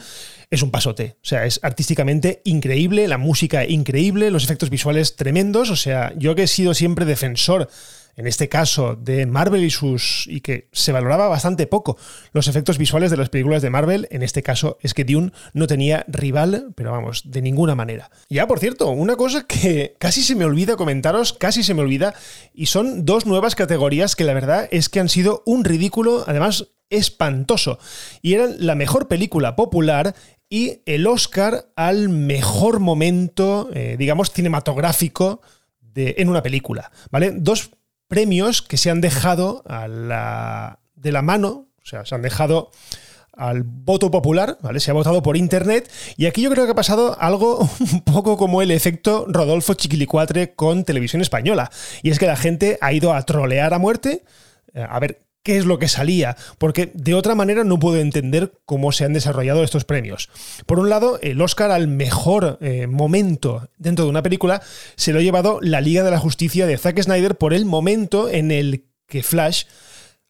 es 0.50 0.62
un 0.62 0.72
pasote. 0.72 1.16
O 1.24 1.26
sea, 1.26 1.46
es 1.46 1.62
artísticamente 1.64 2.42
increíble, 2.44 3.08
la 3.08 3.18
música 3.18 3.64
increíble, 3.64 4.30
los 4.30 4.44
efectos 4.44 4.70
visuales 4.70 5.16
tremendos. 5.16 5.70
O 5.70 5.78
sea, 5.78 6.12
yo 6.18 6.36
que 6.36 6.44
he 6.44 6.48
sido 6.48 6.74
siempre 6.74 7.06
defensor 7.06 7.70
en 8.20 8.28
este 8.28 8.50
caso 8.50 8.98
de 8.98 9.26
Marvel 9.26 9.64
y 9.64 9.70
sus. 9.70 10.26
y 10.28 10.42
que 10.42 10.68
se 10.74 10.92
valoraba 10.92 11.30
bastante 11.30 11.68
poco 11.68 11.98
los 12.34 12.50
efectos 12.50 12.78
visuales 12.78 13.12
de 13.12 13.18
las 13.18 13.30
películas 13.30 13.62
de 13.62 13.70
Marvel, 13.70 14.10
en 14.12 14.24
este 14.24 14.44
caso 14.44 14.78
es 14.82 14.94
que 14.94 15.06
Dune 15.06 15.32
no 15.54 15.68
tenía 15.68 16.04
rival, 16.10 16.74
pero 16.76 16.92
vamos, 16.92 17.32
de 17.32 17.42
ninguna 17.42 17.76
manera. 17.76 18.12
Ya, 18.30 18.46
por 18.46 18.60
cierto, 18.60 18.90
una 18.90 19.16
cosa 19.16 19.48
que 19.48 19.96
casi 20.00 20.22
se 20.22 20.36
me 20.36 20.44
olvida 20.44 20.76
comentaros, 20.76 21.32
casi 21.32 21.64
se 21.64 21.74
me 21.74 21.82
olvida, 21.82 22.14
y 22.54 22.66
son 22.66 23.06
dos 23.06 23.26
nuevas 23.26 23.56
categorías 23.56 24.18
que 24.18 24.26
la 24.26 24.34
verdad 24.34 24.68
es 24.70 24.90
que 24.90 25.00
han 25.00 25.08
sido 25.08 25.42
un 25.46 25.64
ridículo, 25.64 26.26
además 26.28 26.68
espantoso, 26.90 27.80
y 28.22 28.34
eran 28.34 28.56
la 28.60 28.76
mejor 28.76 29.08
película 29.08 29.56
popular 29.56 30.14
y 30.50 30.82
el 30.86 31.08
Oscar 31.08 31.70
al 31.78 32.10
mejor 32.10 32.82
momento, 32.82 33.70
eh, 33.74 33.96
digamos, 33.98 34.32
cinematográfico 34.32 35.40
de, 35.80 36.16
en 36.18 36.28
una 36.28 36.44
película, 36.44 36.92
¿vale? 37.12 37.32
Dos 37.32 37.72
premios 38.10 38.62
que 38.62 38.76
se 38.76 38.90
han 38.90 39.00
dejado 39.00 39.64
a 39.66 39.88
la, 39.88 40.80
de 40.96 41.14
la 41.14 41.22
mano, 41.22 41.68
o 41.82 41.86
sea, 41.86 42.06
se 42.06 42.16
han 42.16 42.22
dejado 42.22 42.72
al 43.32 43.64
voto 43.64 44.12
popular, 44.12 44.58
¿vale? 44.62 44.82
Se 44.82 44.92
ha 44.92 44.94
votado 44.94 45.24
por 45.24 45.38
internet 45.38 45.90
y 46.18 46.26
aquí 46.26 46.42
yo 46.42 46.50
creo 46.50 46.66
que 46.66 46.72
ha 46.72 46.76
pasado 46.76 47.16
algo 47.22 47.60
un 47.94 48.02
poco 48.02 48.36
como 48.36 48.62
el 48.62 48.72
efecto 48.72 49.26
Rodolfo 49.30 49.76
Chiquilicuatre 49.76 50.56
con 50.56 50.84
televisión 50.84 51.22
española. 51.22 51.72
Y 52.04 52.10
es 52.10 52.20
que 52.20 52.26
la 52.26 52.36
gente 52.36 52.78
ha 52.82 52.92
ido 52.92 53.14
a 53.14 53.22
trolear 53.22 53.74
a 53.74 53.80
muerte, 53.80 54.24
eh, 54.74 54.86
a 54.88 55.00
ver 55.00 55.22
qué 55.50 55.58
es 55.58 55.66
lo 55.66 55.80
que 55.80 55.88
salía, 55.88 56.38
porque 56.60 56.92
de 56.94 57.16
otra 57.16 57.34
manera 57.34 57.64
no 57.64 57.80
puedo 57.80 58.00
entender 58.00 58.54
cómo 58.66 58.92
se 58.92 59.04
han 59.04 59.14
desarrollado 59.14 59.64
estos 59.64 59.84
premios. 59.84 60.30
Por 60.68 60.78
un 60.78 60.92
lado, 60.92 61.18
el 61.24 61.42
Oscar 61.42 61.72
al 61.72 61.88
mejor 61.88 62.60
eh, 62.62 62.86
momento 62.86 63.68
dentro 63.80 64.06
de 64.06 64.12
una 64.12 64.22
película 64.22 64.62
se 64.96 65.12
lo 65.12 65.18
ha 65.18 65.24
llevado 65.24 65.58
la 65.64 65.82
Liga 65.82 66.04
de 66.04 66.12
la 66.12 66.20
Justicia 66.20 66.68
de 66.68 66.78
Zack 66.78 67.02
Snyder 67.02 67.36
por 67.36 67.56
el 67.56 67.66
momento 67.66 68.30
en 68.30 68.52
el 68.52 68.86
que 69.08 69.24
Flash 69.24 69.64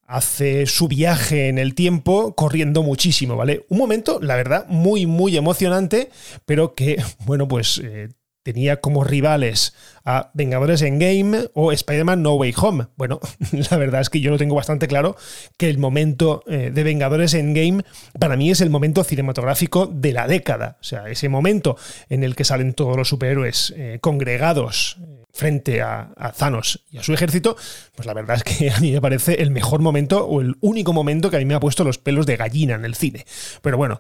hace 0.07 0.65
su 0.67 0.88
viaje 0.88 1.49
en 1.49 1.57
el 1.57 1.75
tiempo 1.75 2.33
corriendo 2.33 2.81
muchísimo, 2.81 3.35
¿vale? 3.35 3.65
Un 3.67 3.77
momento, 3.77 4.21
la 4.21 4.38
verdad, 4.38 4.67
muy, 4.69 5.05
muy 5.05 5.35
emocionante, 5.35 6.11
pero 6.45 6.75
que, 6.75 7.03
bueno, 7.25 7.45
pues 7.49 7.81
eh, 7.83 8.07
tenía 8.43 8.79
como 8.79 9.03
rivales 9.03 9.74
a 10.05 10.31
Vengadores 10.34 10.81
Endgame 10.81 11.50
o 11.53 11.72
Spider-Man 11.72 12.24
No 12.24 12.36
Way 12.36 12.53
Home. 12.58 12.88
Bueno, 12.96 13.19
la 13.72 13.77
verdad 13.77 14.01
es 14.01 14.10
que 14.10 14.22
yo 14.22 14.31
lo 14.31 14.38
tengo 14.38 14.55
bastante 14.55 14.88
claro 14.88 15.15
que 15.58 15.69
el 15.69 15.77
momento 15.77 16.43
eh, 16.48 16.72
de 16.74 16.84
Vengadores 16.84 17.34
Endgame 17.34 17.84
para 18.19 18.38
mí 18.38 18.50
es 18.50 18.62
el 18.62 18.69
momento 18.69 19.03
cinematográfico 19.03 19.88
de 19.88 20.13
la 20.13 20.27
década. 20.27 20.77
O 20.81 20.84
sea, 20.84 21.10
ese 21.10 21.29
momento 21.29 21.77
en 22.10 22.24
el 22.24 22.36
que 22.36 22.46
salen 22.46 22.74
todos 22.74 22.98
los 22.98 23.10
superhéroes 23.10 23.74
eh, 23.77 24.00
congregados 24.01 24.98
eh, 25.01 25.25
frente 25.31 25.81
a, 25.81 26.12
a, 26.17 26.31
Thanos 26.31 26.84
y 26.91 26.98
a 26.98 27.03
su 27.03 27.13
ejército, 27.13 27.55
pues 27.96 28.05
la 28.05 28.13
verdad 28.13 28.38
es 28.38 28.43
que 28.43 28.72
a 28.72 28.79
mí 28.79 28.91
me 28.91 29.01
parece 29.01 29.41
el 29.41 29.51
mejor 29.51 29.81
momento 29.81 30.25
o 30.25 30.41
el 30.41 30.55
único 30.62 30.93
momento 30.93 31.29
que 31.29 31.36
a 31.36 31.39
mí 31.39 31.46
me 31.46 31.53
ha 31.53 31.60
puesto 31.60 31.84
los 31.84 31.98
pelos 31.98 32.25
de 32.25 32.38
gallina 32.38 32.75
en 32.75 32.86
el 32.86 32.96
cine. 32.96 33.25
Pero 33.62 33.77
bueno, 33.77 33.98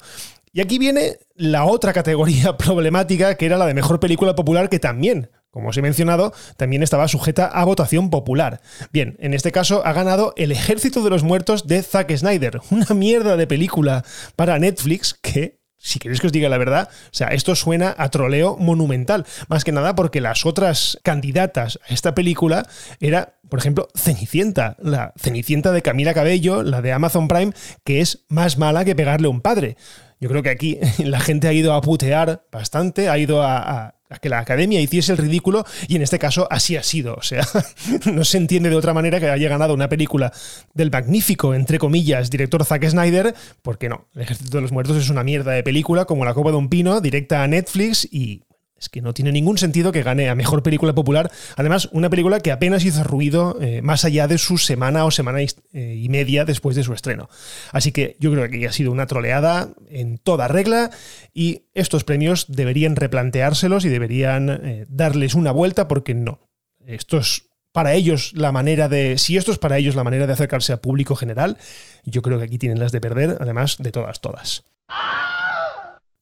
y 0.51 0.61
aquí 0.61 0.79
viene 0.79 1.17
la 1.35 1.65
otra 1.65 1.93
categoría 1.93 2.57
problemática, 2.57 3.35
que 3.35 3.45
era 3.45 3.57
la 3.57 3.65
de 3.65 3.73
mejor 3.73 3.99
película 3.99 4.35
popular, 4.35 4.69
que 4.69 4.79
también, 4.79 5.29
como 5.51 5.69
os 5.69 5.77
he 5.77 5.81
mencionado, 5.81 6.33
también 6.57 6.83
estaba 6.83 7.07
sujeta 7.07 7.45
a 7.45 7.63
votación 7.65 8.09
popular. 8.09 8.61
Bien, 8.91 9.15
en 9.19 9.33
este 9.33 9.51
caso 9.51 9.85
ha 9.85 9.93
ganado 9.93 10.33
El 10.37 10.51
Ejército 10.51 11.03
de 11.03 11.09
los 11.09 11.23
Muertos 11.23 11.67
de 11.67 11.83
Zack 11.83 12.15
Snyder, 12.15 12.59
una 12.71 12.93
mierda 12.95 13.37
de 13.37 13.47
película 13.47 14.03
para 14.35 14.59
Netflix 14.59 15.13
que 15.13 15.58
si 15.79 15.97
queréis 15.97 16.19
que 16.19 16.27
os 16.27 16.33
diga 16.33 16.49
la 16.49 16.57
verdad, 16.57 16.89
o 16.91 17.13
sea, 17.13 17.29
esto 17.29 17.55
suena 17.55 17.95
a 17.97 18.09
troleo 18.09 18.57
monumental. 18.57 19.25
Más 19.47 19.63
que 19.63 19.71
nada 19.71 19.95
porque 19.95 20.21
las 20.21 20.45
otras 20.45 20.99
candidatas 21.03 21.79
a 21.89 21.93
esta 21.93 22.13
película 22.13 22.67
era, 22.99 23.39
por 23.49 23.59
ejemplo, 23.59 23.87
Cenicienta, 23.95 24.75
la 24.79 25.13
Cenicienta 25.17 25.71
de 25.71 25.81
Camila 25.81 26.13
Cabello, 26.13 26.63
la 26.63 26.81
de 26.81 26.91
Amazon 26.91 27.27
Prime, 27.27 27.53
que 27.83 28.01
es 28.01 28.25
más 28.27 28.57
mala 28.57 28.85
que 28.85 28.95
pegarle 28.95 29.27
a 29.27 29.31
un 29.31 29.41
padre. 29.41 29.77
Yo 30.19 30.29
creo 30.29 30.43
que 30.43 30.49
aquí 30.49 30.79
la 30.99 31.19
gente 31.19 31.47
ha 31.47 31.53
ido 31.53 31.73
a 31.73 31.81
putear 31.81 32.43
bastante, 32.51 33.09
ha 33.09 33.17
ido 33.17 33.41
a, 33.41 33.95
que 34.17 34.29
la 34.29 34.39
academia 34.39 34.81
hiciese 34.81 35.11
el 35.11 35.19
ridículo 35.19 35.65
y 35.87 35.95
en 35.95 36.01
este 36.01 36.17
caso 36.17 36.47
así 36.49 36.75
ha 36.75 36.83
sido. 36.83 37.13
O 37.13 37.21
sea, 37.21 37.47
no 38.11 38.23
se 38.23 38.37
entiende 38.37 38.69
de 38.69 38.75
otra 38.75 38.93
manera 38.93 39.19
que 39.19 39.29
haya 39.29 39.49
ganado 39.49 39.73
una 39.73 39.87
película 39.89 40.33
del 40.73 40.89
magnífico, 40.89 41.53
entre 41.53 41.77
comillas, 41.77 42.31
director 42.31 42.65
Zack 42.65 42.89
Snyder, 42.89 43.35
porque 43.61 43.87
no, 43.87 44.07
El 44.15 44.23
Ejército 44.23 44.57
de 44.57 44.61
los 44.61 44.71
Muertos 44.71 44.97
es 44.97 45.09
una 45.09 45.23
mierda 45.23 45.51
de 45.51 45.63
película 45.63 46.05
como 46.05 46.25
La 46.25 46.33
Copa 46.33 46.49
de 46.49 46.57
un 46.57 46.69
Pino, 46.69 47.01
directa 47.01 47.43
a 47.43 47.47
Netflix 47.47 48.07
y 48.11 48.41
es 48.79 48.89
que 48.89 49.01
no 49.01 49.13
tiene 49.13 49.31
ningún 49.31 49.57
sentido 49.57 49.91
que 49.91 50.03
gane 50.03 50.29
a 50.29 50.35
mejor 50.35 50.63
película 50.63 50.93
popular. 50.93 51.31
Además, 51.57 51.89
una 51.91 52.09
película 52.09 52.39
que 52.39 52.51
apenas 52.51 52.85
hizo 52.85 53.03
ruido 53.03 53.57
eh, 53.61 53.81
más 53.81 54.05
allá 54.05 54.27
de 54.27 54.37
su 54.37 54.57
semana 54.57 55.05
o 55.05 55.11
semana 55.11 55.39
eh, 55.41 55.95
y 55.97 56.09
media 56.09 56.45
después 56.45 56.75
de 56.75 56.83
su 56.83 56.93
estreno. 56.93 57.29
Así 57.71 57.91
que 57.91 58.15
yo 58.19 58.31
creo 58.31 58.49
que 58.49 58.67
ha 58.67 58.71
sido 58.71 58.91
una 58.91 59.05
troleada 59.05 59.69
en 59.89 60.17
toda 60.17 60.47
regla 60.47 60.91
y 61.33 61.63
estos 61.73 62.03
premios 62.03 62.45
deberían 62.47 62.95
replanteárselos 62.95 63.83
y 63.85 63.89
deberían 63.89 64.49
eh, 64.49 64.85
darles 64.87 65.35
una 65.35 65.51
vuelta 65.51 65.87
porque 65.87 66.13
no. 66.13 66.39
Esto 66.85 67.17
es 67.17 67.49
para 67.73 67.93
ellos 67.93 68.31
la 68.33 68.51
manera 68.51 68.87
de. 68.87 69.17
Si 69.17 69.37
esto 69.37 69.51
es 69.51 69.59
para 69.59 69.77
ellos 69.77 69.95
la 69.95 70.03
manera 70.03 70.25
de 70.25 70.33
acercarse 70.33 70.71
al 70.71 70.79
público 70.79 71.15
general, 71.15 71.57
yo 72.05 72.21
creo 72.21 72.37
que 72.39 72.45
aquí 72.45 72.57
tienen 72.57 72.79
las 72.79 72.91
de 72.91 73.01
perder, 73.01 73.37
además 73.39 73.77
de 73.77 73.91
todas, 73.91 74.21
todas. 74.21 74.63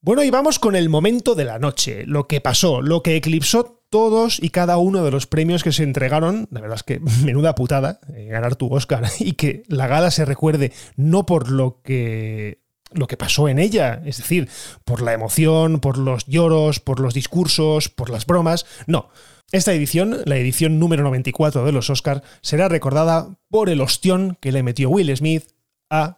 Bueno, 0.02 0.24
y 0.24 0.30
vamos 0.30 0.60
con 0.60 0.76
el 0.76 0.90
momento 0.90 1.34
de 1.34 1.46
la 1.46 1.60
noche, 1.60 2.06
lo 2.06 2.28
que 2.28 2.40
pasó, 2.40 2.82
lo 2.82 3.02
que 3.02 3.16
eclipsó 3.16 3.84
todos 3.90 4.40
y 4.42 4.50
cada 4.50 4.78
uno 4.78 5.04
de 5.04 5.12
los 5.12 5.28
premios 5.28 5.64
que 5.64 5.72
se 5.72 5.84
entregaron. 5.84 6.48
La 6.52 6.62
verdad 6.62 6.78
es 6.78 6.84
que 6.84 7.00
menuda 7.24 7.56
putada 7.56 8.00
eh, 8.14 8.28
ganar 8.28 8.56
tu 8.56 8.74
Oscar 8.74 9.06
y 9.20 9.34
que 9.34 9.64
la 9.68 9.88
gala 9.88 10.12
se 10.12 10.26
recuerde 10.26 10.72
no 10.96 11.26
por 11.26 11.50
lo 11.50 11.82
que 11.82 12.66
lo 12.92 13.08
que 13.08 13.18
pasó 13.18 13.50
en 13.50 13.60
ella, 13.60 14.02
es 14.06 14.16
decir, 14.16 14.48
por 14.86 15.02
la 15.02 15.12
emoción, 15.12 15.82
por 15.82 15.98
los 15.98 16.26
lloros, 16.26 16.80
por 16.80 17.02
los 17.02 17.14
discursos, 17.14 17.90
por 17.90 18.10
las 18.10 18.26
bromas, 18.26 18.66
no. 18.86 19.10
Esta 19.52 19.74
edición, 19.74 20.22
la 20.24 20.38
edición 20.38 20.80
número 20.80 21.04
94 21.04 21.66
de 21.66 21.72
los 21.74 21.90
Oscars, 21.90 22.22
será 22.42 22.70
recordada 22.70 23.38
por 23.50 23.70
el 23.70 23.82
ostión 23.82 24.38
que 24.40 24.54
le 24.54 24.64
metió 24.64 24.90
Will 24.90 25.16
Smith 25.18 25.50
a 25.90 26.18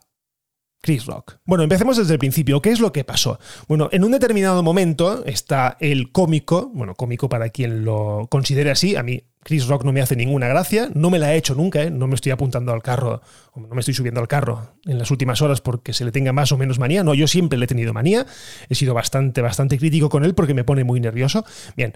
Chris 0.81 1.05
Rock. 1.05 1.37
Bueno, 1.45 1.63
empecemos 1.63 1.97
desde 1.97 2.13
el 2.13 2.19
principio. 2.19 2.61
¿Qué 2.61 2.71
es 2.71 2.79
lo 2.79 2.93
que 2.93 3.03
pasó? 3.03 3.39
Bueno, 3.67 3.89
en 3.91 4.03
un 4.03 4.11
determinado 4.11 4.63
momento 4.63 5.25
está 5.25 5.77
el 5.79 6.11
cómico, 6.11 6.71
bueno, 6.73 6.95
cómico 6.95 7.27
para 7.27 7.49
quien 7.49 7.83
lo 7.83 8.27
considere 8.29 8.71
así, 8.71 8.95
a 8.95 9.03
mí 9.03 9.23
Chris 9.43 9.67
Rock 9.67 9.83
no 9.83 9.93
me 9.93 10.01
hace 10.01 10.15
ninguna 10.15 10.47
gracia, 10.47 10.89
no 10.93 11.09
me 11.09 11.17
la 11.17 11.33
he 11.33 11.37
hecho 11.37 11.55
nunca, 11.55 11.83
¿eh? 11.83 11.91
no 11.91 12.07
me 12.07 12.15
estoy 12.15 12.31
apuntando 12.31 12.71
al 12.73 12.83
carro, 12.83 13.21
no 13.55 13.67
me 13.73 13.79
estoy 13.79 13.93
subiendo 13.93 14.19
al 14.19 14.27
carro 14.27 14.75
en 14.85 14.97
las 14.97 15.11
últimas 15.11 15.41
horas 15.41 15.61
porque 15.61 15.93
se 15.93 16.05
le 16.05 16.11
tenga 16.11 16.33
más 16.33 16.51
o 16.51 16.57
menos 16.57 16.77
manía, 16.77 17.03
no, 17.03 17.13
yo 17.13 17.27
siempre 17.27 17.57
le 17.57 17.65
he 17.65 17.67
tenido 17.67 17.93
manía, 17.93 18.25
he 18.67 18.75
sido 18.75 18.93
bastante, 18.93 19.41
bastante 19.41 19.77
crítico 19.77 20.09
con 20.09 20.25
él 20.25 20.35
porque 20.35 20.53
me 20.53 20.63
pone 20.63 20.83
muy 20.83 20.99
nervioso. 20.99 21.45
Bien, 21.75 21.93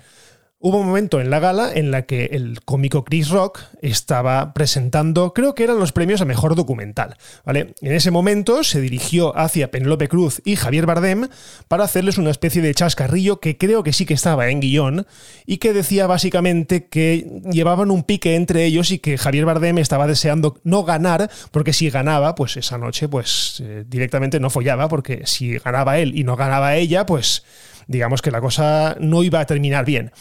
Hubo 0.65 0.77
un 0.77 0.87
momento 0.87 1.19
en 1.19 1.29
la 1.29 1.41
gala 1.41 1.73
en 1.75 1.91
la 1.91 2.03
que 2.03 2.27
el 2.31 2.61
cómico 2.63 3.03
Chris 3.03 3.27
Rock 3.27 3.59
estaba 3.81 4.53
presentando, 4.53 5.33
creo 5.33 5.55
que 5.55 5.65
eran 5.65 5.77
los 5.77 5.91
premios 5.91 6.21
a 6.21 6.25
mejor 6.25 6.55
documental. 6.55 7.17
¿vale? 7.43 7.75
En 7.81 7.91
ese 7.91 8.11
momento 8.11 8.63
se 8.63 8.79
dirigió 8.79 9.37
hacia 9.37 9.71
Penélope 9.71 10.07
Cruz 10.07 10.41
y 10.45 10.55
Javier 10.55 10.85
Bardem 10.85 11.27
para 11.67 11.83
hacerles 11.83 12.17
una 12.17 12.31
especie 12.31 12.61
de 12.61 12.73
chascarrillo 12.73 13.41
que 13.41 13.57
creo 13.57 13.83
que 13.83 13.91
sí 13.91 14.05
que 14.05 14.13
estaba 14.13 14.47
en 14.47 14.61
guion 14.61 15.05
y 15.45 15.57
que 15.57 15.73
decía 15.73 16.07
básicamente 16.07 16.87
que 16.87 17.41
llevaban 17.51 17.91
un 17.91 18.03
pique 18.03 18.35
entre 18.35 18.63
ellos 18.63 18.91
y 18.91 18.99
que 18.99 19.17
Javier 19.17 19.43
Bardem 19.43 19.79
estaba 19.79 20.07
deseando 20.07 20.61
no 20.63 20.85
ganar, 20.85 21.29
porque 21.51 21.73
si 21.73 21.89
ganaba, 21.89 22.35
pues 22.35 22.55
esa 22.55 22.77
noche, 22.77 23.09
pues 23.09 23.61
eh, 23.61 23.83
directamente 23.85 24.39
no 24.39 24.49
follaba, 24.49 24.87
porque 24.87 25.23
si 25.25 25.57
ganaba 25.57 25.97
él 25.97 26.17
y 26.17 26.23
no 26.23 26.37
ganaba 26.37 26.77
ella, 26.77 27.05
pues 27.05 27.43
digamos 27.87 28.21
que 28.21 28.31
la 28.31 28.39
cosa 28.39 28.95
no 29.01 29.23
iba 29.23 29.41
a 29.41 29.45
terminar 29.45 29.83
bien. 29.83 30.13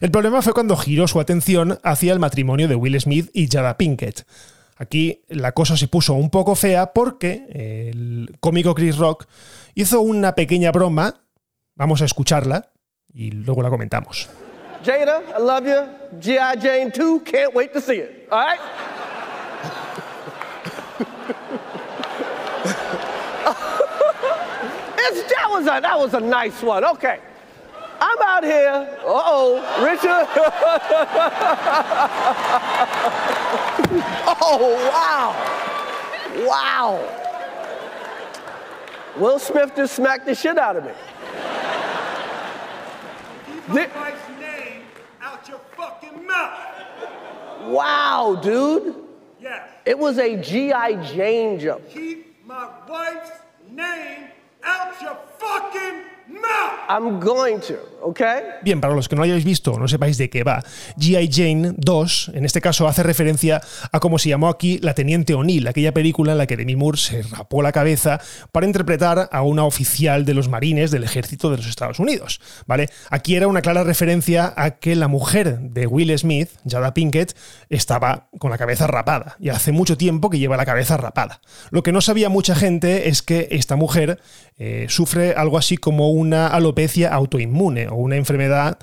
El 0.00 0.12
problema 0.12 0.42
fue 0.42 0.52
cuando 0.52 0.76
giró 0.76 1.08
su 1.08 1.18
atención 1.18 1.80
hacia 1.82 2.12
el 2.12 2.20
matrimonio 2.20 2.68
de 2.68 2.76
Will 2.76 3.00
Smith 3.00 3.30
y 3.32 3.48
Jada 3.48 3.76
Pinkett. 3.76 4.24
Aquí 4.76 5.24
la 5.28 5.50
cosa 5.52 5.76
se 5.76 5.88
puso 5.88 6.14
un 6.14 6.30
poco 6.30 6.54
fea 6.54 6.92
porque 6.92 7.46
el 7.50 8.36
cómico 8.38 8.76
Chris 8.76 8.96
Rock 8.96 9.26
hizo 9.74 10.00
una 10.00 10.36
pequeña 10.36 10.70
broma. 10.70 11.22
Vamos 11.74 12.00
a 12.00 12.04
escucharla 12.04 12.70
y 13.12 13.32
luego 13.32 13.60
la 13.62 13.70
comentamos. 13.70 14.30
Jada, 14.84 15.20
I 15.36 15.42
love 15.42 15.66
you. 15.66 16.20
G.I. 16.20 16.60
Jane 16.60 16.92
2, 16.92 17.24
can't 17.24 17.52
wait 17.52 17.72
to 17.72 17.80
see 17.80 17.96
it. 17.96 18.28
All 18.30 18.38
right? 18.38 18.60
that, 25.28 25.50
was 25.50 25.66
a, 25.66 25.80
that 25.80 25.98
was 25.98 26.14
a 26.14 26.20
nice 26.20 26.62
one. 26.62 26.84
Okay. 26.84 27.18
I'm 28.10 28.22
out 28.22 28.42
here. 28.44 28.88
Uh 29.00 29.04
oh, 29.06 29.84
Richard. 29.84 30.04
oh, 34.40 34.74
wow. 34.90 35.34
Wow. 36.46 37.00
Will 39.18 39.38
Smith 39.38 39.72
just 39.76 39.94
smacked 39.94 40.24
the 40.24 40.34
shit 40.34 40.56
out 40.56 40.76
of 40.76 40.84
me. 40.84 40.92
Keep 43.66 43.68
my 43.68 43.86
wife's 44.00 44.28
name 44.40 44.82
out 45.20 45.46
your 45.48 45.60
fucking 45.76 46.26
mouth. 46.26 46.58
Wow, 47.64 48.36
dude. 48.42 48.94
Yes. 49.38 49.68
It 49.84 49.98
was 49.98 50.16
a 50.18 50.40
G.I. 50.40 50.94
Jane 51.04 51.60
jump. 51.60 51.86
Keep 51.90 52.46
my 52.46 52.70
wife's 52.88 53.32
name 53.70 54.28
out 54.62 54.98
your 55.02 55.18
fucking 55.38 56.04
mouth. 56.40 56.78
I'm 56.88 57.20
going 57.20 57.60
to? 57.62 57.78
Bien, 58.62 58.80
para 58.80 58.94
los 58.94 59.08
que 59.08 59.16
no 59.16 59.20
lo 59.20 59.24
hayáis 59.24 59.44
visto 59.44 59.72
o 59.72 59.78
no 59.78 59.88
sepáis 59.88 60.18
de 60.18 60.30
qué 60.30 60.44
va, 60.44 60.62
G.I. 60.96 61.28
Jane 61.32 61.72
2, 61.76 62.32
en 62.34 62.44
este 62.44 62.60
caso, 62.60 62.88
hace 62.88 63.02
referencia 63.02 63.60
a 63.92 64.00
cómo 64.00 64.18
se 64.18 64.28
llamó 64.28 64.48
aquí 64.48 64.78
la 64.82 64.94
Teniente 64.94 65.34
O'Neill, 65.34 65.66
aquella 65.66 65.92
película 65.92 66.32
en 66.32 66.38
la 66.38 66.46
que 66.46 66.56
Demi 66.56 66.76
Moore 66.76 66.98
se 66.98 67.22
rapó 67.22 67.62
la 67.62 67.72
cabeza 67.72 68.20
para 68.52 68.66
interpretar 68.66 69.28
a 69.30 69.42
una 69.42 69.64
oficial 69.64 70.24
de 70.24 70.34
los 70.34 70.48
marines 70.48 70.90
del 70.90 71.04
ejército 71.04 71.50
de 71.50 71.58
los 71.58 71.66
Estados 71.66 71.98
Unidos, 71.98 72.40
¿vale? 72.66 72.88
Aquí 73.10 73.34
era 73.34 73.48
una 73.48 73.62
clara 73.62 73.84
referencia 73.84 74.52
a 74.56 74.78
que 74.78 74.96
la 74.96 75.08
mujer 75.08 75.58
de 75.58 75.86
Will 75.86 76.16
Smith, 76.18 76.50
Jada 76.68 76.94
Pinkett, 76.94 77.36
estaba 77.68 78.28
con 78.38 78.50
la 78.50 78.58
cabeza 78.58 78.86
rapada, 78.86 79.36
y 79.38 79.48
hace 79.48 79.72
mucho 79.72 79.96
tiempo 79.96 80.30
que 80.30 80.38
lleva 80.38 80.56
la 80.56 80.66
cabeza 80.66 80.96
rapada. 80.96 81.40
Lo 81.70 81.82
que 81.82 81.92
no 81.92 82.00
sabía 82.00 82.28
mucha 82.28 82.54
gente 82.54 83.08
es 83.08 83.22
que 83.22 83.48
esta 83.50 83.76
mujer 83.76 84.20
eh, 84.56 84.86
sufre 84.88 85.34
algo 85.34 85.58
así 85.58 85.76
como 85.76 86.10
una 86.10 86.48
alopecia 86.48 87.12
autoinmune 87.12 87.87
o 87.90 87.96
una 87.96 88.16
enfermedad 88.16 88.78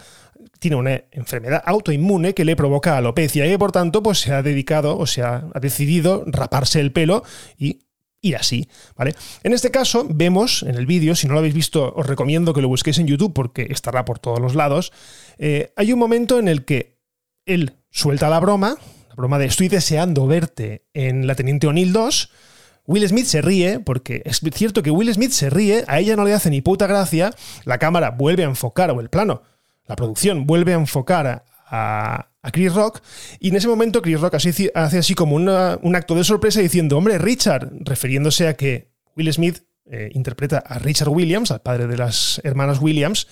tiene 0.60 0.78
una 0.78 1.04
enfermedad 1.12 1.62
autoinmune 1.66 2.34
que 2.34 2.46
le 2.46 2.56
provoca 2.56 2.98
alopecia 2.98 3.46
y 3.46 3.58
por 3.58 3.72
tanto 3.72 4.02
pues 4.02 4.20
se 4.20 4.34
ha 4.34 4.42
dedicado 4.42 4.98
o 4.98 5.06
se 5.06 5.22
ha, 5.22 5.46
decidido 5.62 6.24
raparse 6.28 6.80
el 6.80 6.92
pelo 6.92 7.24
y 7.58 7.80
ir 8.22 8.36
así, 8.36 8.68
¿vale? 8.96 9.14
En 9.44 9.54
este 9.54 9.70
caso 9.70 10.08
vemos 10.10 10.64
en 10.64 10.76
el 10.76 10.88
vídeo, 10.88 11.16
si 11.16 11.28
no 11.28 11.34
lo 11.34 11.40
habéis 11.40 11.54
visto 11.54 11.94
os 11.96 12.08
recomiendo 12.08 12.54
que 12.54 12.62
lo 12.62 12.68
busquéis 12.68 12.98
en 12.98 13.08
YouTube 13.08 13.34
porque 13.34 13.68
estará 13.70 14.06
por 14.06 14.18
todos 14.18 14.40
los 14.40 14.56
lados, 14.56 14.92
eh, 15.38 15.72
hay 15.76 15.94
un 15.94 16.00
momento 16.00 16.40
en 16.40 16.48
el 16.48 16.66
que 16.66 16.98
él 17.46 17.74
suelta 17.92 18.30
la 18.30 18.40
broma, 18.40 18.78
la 19.10 19.16
broma 19.16 19.38
de 19.38 19.46
estoy 19.46 19.68
deseando 19.68 20.26
verte 20.26 20.86
en 20.94 21.28
la 21.28 21.36
Teniente 21.36 21.68
O'Neill 21.68 21.94
2, 21.94 22.32
Will 22.88 23.08
Smith 23.08 23.26
se 23.26 23.42
ríe, 23.42 23.80
porque 23.80 24.22
es 24.26 24.42
cierto 24.54 24.84
que 24.84 24.92
Will 24.92 25.14
Smith 25.14 25.32
se 25.32 25.50
ríe, 25.50 25.84
a 25.88 26.00
ella 26.00 26.16
no 26.16 26.24
le 26.24 26.34
hace 26.34 26.50
ni 26.50 26.62
puta 26.62 26.88
gracia, 26.88 27.32
la 27.66 27.80
cámara 27.80 28.12
vuelve 28.12 28.44
a 28.44 28.48
enfocar, 28.48 28.92
o 28.92 29.00
el 29.00 29.10
plano, 29.10 29.42
la 29.88 29.96
producción 29.96 30.46
vuelve 30.46 30.74
a 30.74 30.78
enfocar 30.78 31.46
a, 31.68 32.28
Chris 32.54 32.76
Rock, 32.76 33.02
y 33.40 33.50
en 33.50 33.56
ese 33.56 33.68
momento 33.68 34.04
Chris 34.04 34.22
Rock 34.22 34.36
hace 34.36 34.72
así 34.76 35.16
como 35.16 35.36
un 35.36 35.96
acto 35.96 36.14
de 36.14 36.24
sorpresa 36.24 36.60
diciendo, 36.60 36.96
hombre, 36.96 37.18
Richard, 37.18 37.72
refiriéndose 37.80 38.48
a 38.48 38.54
que 38.54 38.92
Will 39.18 39.34
Smith 39.34 39.64
eh, 39.90 40.10
interpreta 40.14 40.60
a 40.60 40.78
Richard 40.78 41.10
Williams, 41.10 41.50
al 41.50 41.62
padre 41.62 41.88
de 41.88 41.98
las 41.98 42.40
hermanas 42.44 42.80
Williams, 42.80 43.28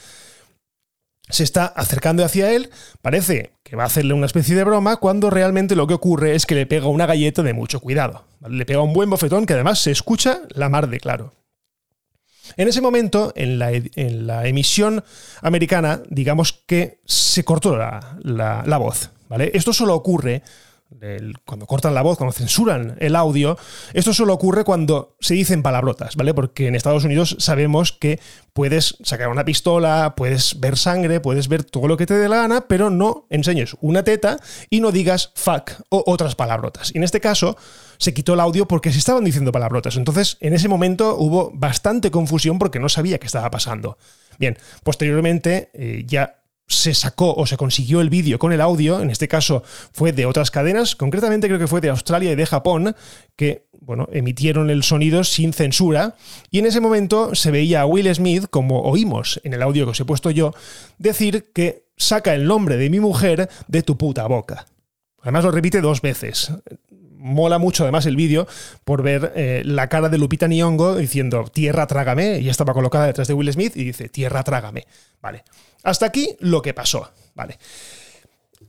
se 1.33 1.43
está 1.43 1.65
acercando 1.65 2.23
hacia 2.23 2.51
él, 2.51 2.69
parece 3.01 3.53
que 3.63 3.75
va 3.75 3.83
a 3.83 3.87
hacerle 3.87 4.13
una 4.13 4.27
especie 4.27 4.55
de 4.55 4.63
broma, 4.63 4.97
cuando 4.97 5.31
realmente 5.31 5.75
lo 5.75 5.87
que 5.87 5.95
ocurre 5.95 6.35
es 6.35 6.45
que 6.45 6.53
le 6.53 6.67
pega 6.67 6.85
una 6.85 7.07
galleta 7.07 7.41
de 7.41 7.53
mucho 7.53 7.79
cuidado. 7.79 8.25
Le 8.47 8.67
pega 8.67 8.81
un 8.81 8.93
buen 8.93 9.09
bofetón 9.09 9.47
que 9.47 9.53
además 9.53 9.79
se 9.79 9.89
escucha 9.89 10.41
la 10.49 10.69
mar 10.69 10.87
de 10.87 10.99
claro. 10.99 11.33
En 12.55 12.67
ese 12.67 12.81
momento, 12.81 13.33
en 13.35 13.57
la, 13.57 14.45
emisión 14.47 15.03
americana, 15.41 16.03
digamos 16.07 16.53
que 16.67 16.99
se 17.05 17.43
cortó 17.43 17.77
la, 17.77 18.77
voz. 18.77 19.09
¿vale? 19.27 19.49
Esto 19.55 19.73
solo 19.73 19.95
ocurre 19.95 20.43
cuando 21.45 21.65
cortan 21.65 21.93
la 21.93 22.01
voz, 22.01 22.17
cuando 22.17 22.33
censuran 22.33 22.95
el 22.99 23.15
audio, 23.15 23.57
esto 23.93 24.13
solo 24.13 24.33
ocurre 24.33 24.63
cuando 24.63 25.15
se 25.19 25.33
dicen 25.33 25.63
palabrotas, 25.63 26.15
¿vale? 26.15 26.33
Porque 26.33 26.67
en 26.67 26.75
Estados 26.75 27.03
Unidos 27.03 27.35
sabemos 27.39 27.91
que 27.91 28.19
puedes 28.53 28.97
sacar 29.03 29.29
una 29.29 29.45
pistola, 29.45 30.13
puedes 30.15 30.59
ver 30.59 30.77
sangre, 30.77 31.19
puedes 31.19 31.47
ver 31.47 31.63
todo 31.63 31.87
lo 31.87 31.97
que 31.97 32.05
te 32.05 32.13
dé 32.13 32.29
la 32.29 32.37
gana, 32.37 32.61
pero 32.67 32.89
no 32.89 33.25
enseñes 33.29 33.75
una 33.81 34.03
teta 34.03 34.37
y 34.69 34.79
no 34.79 34.91
digas 34.91 35.31
fuck 35.35 35.71
o 35.89 36.03
otras 36.05 36.35
palabrotas. 36.35 36.91
Y 36.93 36.97
en 36.97 37.03
este 37.03 37.19
caso 37.19 37.57
se 37.97 38.13
quitó 38.13 38.33
el 38.33 38.39
audio 38.39 38.67
porque 38.67 38.91
se 38.91 38.99
estaban 38.99 39.23
diciendo 39.23 39.51
palabrotas. 39.51 39.95
Entonces, 39.95 40.37
en 40.39 40.53
ese 40.53 40.67
momento 40.67 41.15
hubo 41.17 41.51
bastante 41.53 42.11
confusión 42.11 42.59
porque 42.59 42.79
no 42.79 42.89
sabía 42.89 43.19
qué 43.19 43.27
estaba 43.27 43.49
pasando. 43.49 43.97
Bien, 44.39 44.57
posteriormente 44.83 45.69
eh, 45.73 46.03
ya 46.05 46.42
se 46.67 46.93
sacó 46.93 47.33
o 47.33 47.45
se 47.45 47.57
consiguió 47.57 48.01
el 48.01 48.09
vídeo 48.09 48.39
con 48.39 48.53
el 48.53 48.61
audio, 48.61 49.01
en 49.01 49.09
este 49.09 49.27
caso 49.27 49.63
fue 49.91 50.11
de 50.11 50.25
otras 50.25 50.51
cadenas, 50.51 50.95
concretamente 50.95 51.47
creo 51.47 51.59
que 51.59 51.67
fue 51.67 51.81
de 51.81 51.89
Australia 51.89 52.31
y 52.31 52.35
de 52.35 52.45
Japón, 52.45 52.95
que 53.35 53.67
bueno, 53.81 54.07
emitieron 54.11 54.69
el 54.69 54.83
sonido 54.83 55.23
sin 55.23 55.53
censura, 55.53 56.15
y 56.49 56.59
en 56.59 56.65
ese 56.65 56.79
momento 56.79 57.35
se 57.35 57.51
veía 57.51 57.81
a 57.81 57.85
Will 57.85 58.13
Smith, 58.15 58.45
como 58.49 58.81
oímos 58.81 59.41
en 59.43 59.53
el 59.53 59.61
audio 59.61 59.85
que 59.85 59.91
os 59.91 59.99
he 59.99 60.05
puesto 60.05 60.31
yo, 60.31 60.53
decir 60.97 61.51
que 61.53 61.85
saca 61.97 62.33
el 62.33 62.47
nombre 62.47 62.77
de 62.77 62.89
mi 62.89 62.99
mujer 62.99 63.49
de 63.67 63.83
tu 63.83 63.97
puta 63.97 64.25
boca. 64.27 64.65
Además 65.21 65.43
lo 65.43 65.51
repite 65.51 65.81
dos 65.81 66.01
veces. 66.01 66.51
Mola 67.23 67.57
mucho 67.57 67.83
además 67.83 68.05
el 68.05 68.17
vídeo 68.17 68.47
por 68.83 69.01
ver 69.01 69.31
eh, 69.33 69.61
la 69.63 69.87
cara 69.87 70.09
de 70.09 70.17
Lupita 70.17 70.47
Nyong'o 70.47 70.97
diciendo 70.97 71.45
tierra 71.45 71.87
trágame 71.87 72.39
y 72.39 72.49
estaba 72.49 72.73
colocada 72.73 73.05
detrás 73.05 73.29
de 73.29 73.33
Will 73.33 73.51
Smith 73.53 73.77
y 73.77 73.85
dice 73.85 74.09
tierra 74.09 74.43
trágame. 74.43 74.85
Vale. 75.21 75.45
Hasta 75.83 76.05
aquí 76.05 76.35
lo 76.41 76.61
que 76.61 76.73
pasó. 76.73 77.09
Vale. 77.33 77.57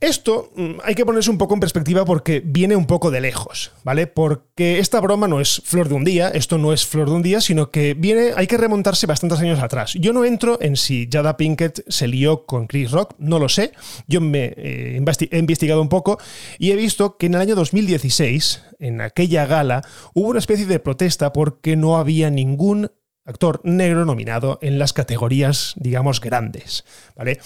Esto 0.01 0.51
mm, 0.55 0.79
hay 0.83 0.95
que 0.95 1.05
ponerse 1.05 1.29
un 1.29 1.37
poco 1.37 1.53
en 1.53 1.59
perspectiva 1.59 2.05
porque 2.05 2.41
viene 2.43 2.75
un 2.75 2.85
poco 2.85 3.11
de 3.11 3.21
lejos, 3.21 3.71
¿vale? 3.83 4.07
Porque 4.07 4.79
esta 4.79 4.99
broma 4.99 5.27
no 5.27 5.41
es 5.41 5.61
flor 5.63 5.89
de 5.89 5.95
un 5.95 6.03
día, 6.03 6.29
esto 6.29 6.57
no 6.57 6.73
es 6.73 6.85
flor 6.85 7.09
de 7.09 7.15
un 7.15 7.21
día, 7.21 7.41
sino 7.41 7.71
que 7.71 7.93
viene, 7.93 8.31
hay 8.35 8.47
que 8.47 8.57
remontarse 8.57 9.07
bastantes 9.07 9.39
años 9.39 9.59
atrás. 9.59 9.93
Yo 9.93 10.13
no 10.13 10.25
entro 10.25 10.57
en 10.61 10.75
si 10.75 11.07
Jada 11.11 11.37
Pinkett 11.37 11.83
se 11.87 12.07
lió 12.07 12.45
con 12.45 12.67
Chris 12.67 12.91
Rock, 12.91 13.15
no 13.17 13.39
lo 13.39 13.49
sé. 13.49 13.71
Yo 14.07 14.21
me 14.21 14.53
eh, 14.57 15.01
he 15.31 15.39
investigado 15.39 15.81
un 15.81 15.89
poco 15.89 16.17
y 16.59 16.71
he 16.71 16.75
visto 16.75 17.17
que 17.17 17.27
en 17.27 17.35
el 17.35 17.41
año 17.41 17.55
2016, 17.55 18.61
en 18.79 19.01
aquella 19.01 19.45
gala, 19.45 19.83
hubo 20.13 20.29
una 20.29 20.39
especie 20.39 20.65
de 20.65 20.79
protesta 20.79 21.33
porque 21.33 21.75
no 21.75 21.97
había 21.97 22.29
ningún 22.29 22.91
actor 23.25 23.59
negro 23.63 24.05
nominado 24.05 24.59
en 24.61 24.77
las 24.79 24.93
categorías, 24.93 25.73
digamos, 25.77 26.21
grandes, 26.21 26.85
¿vale? 27.15 27.39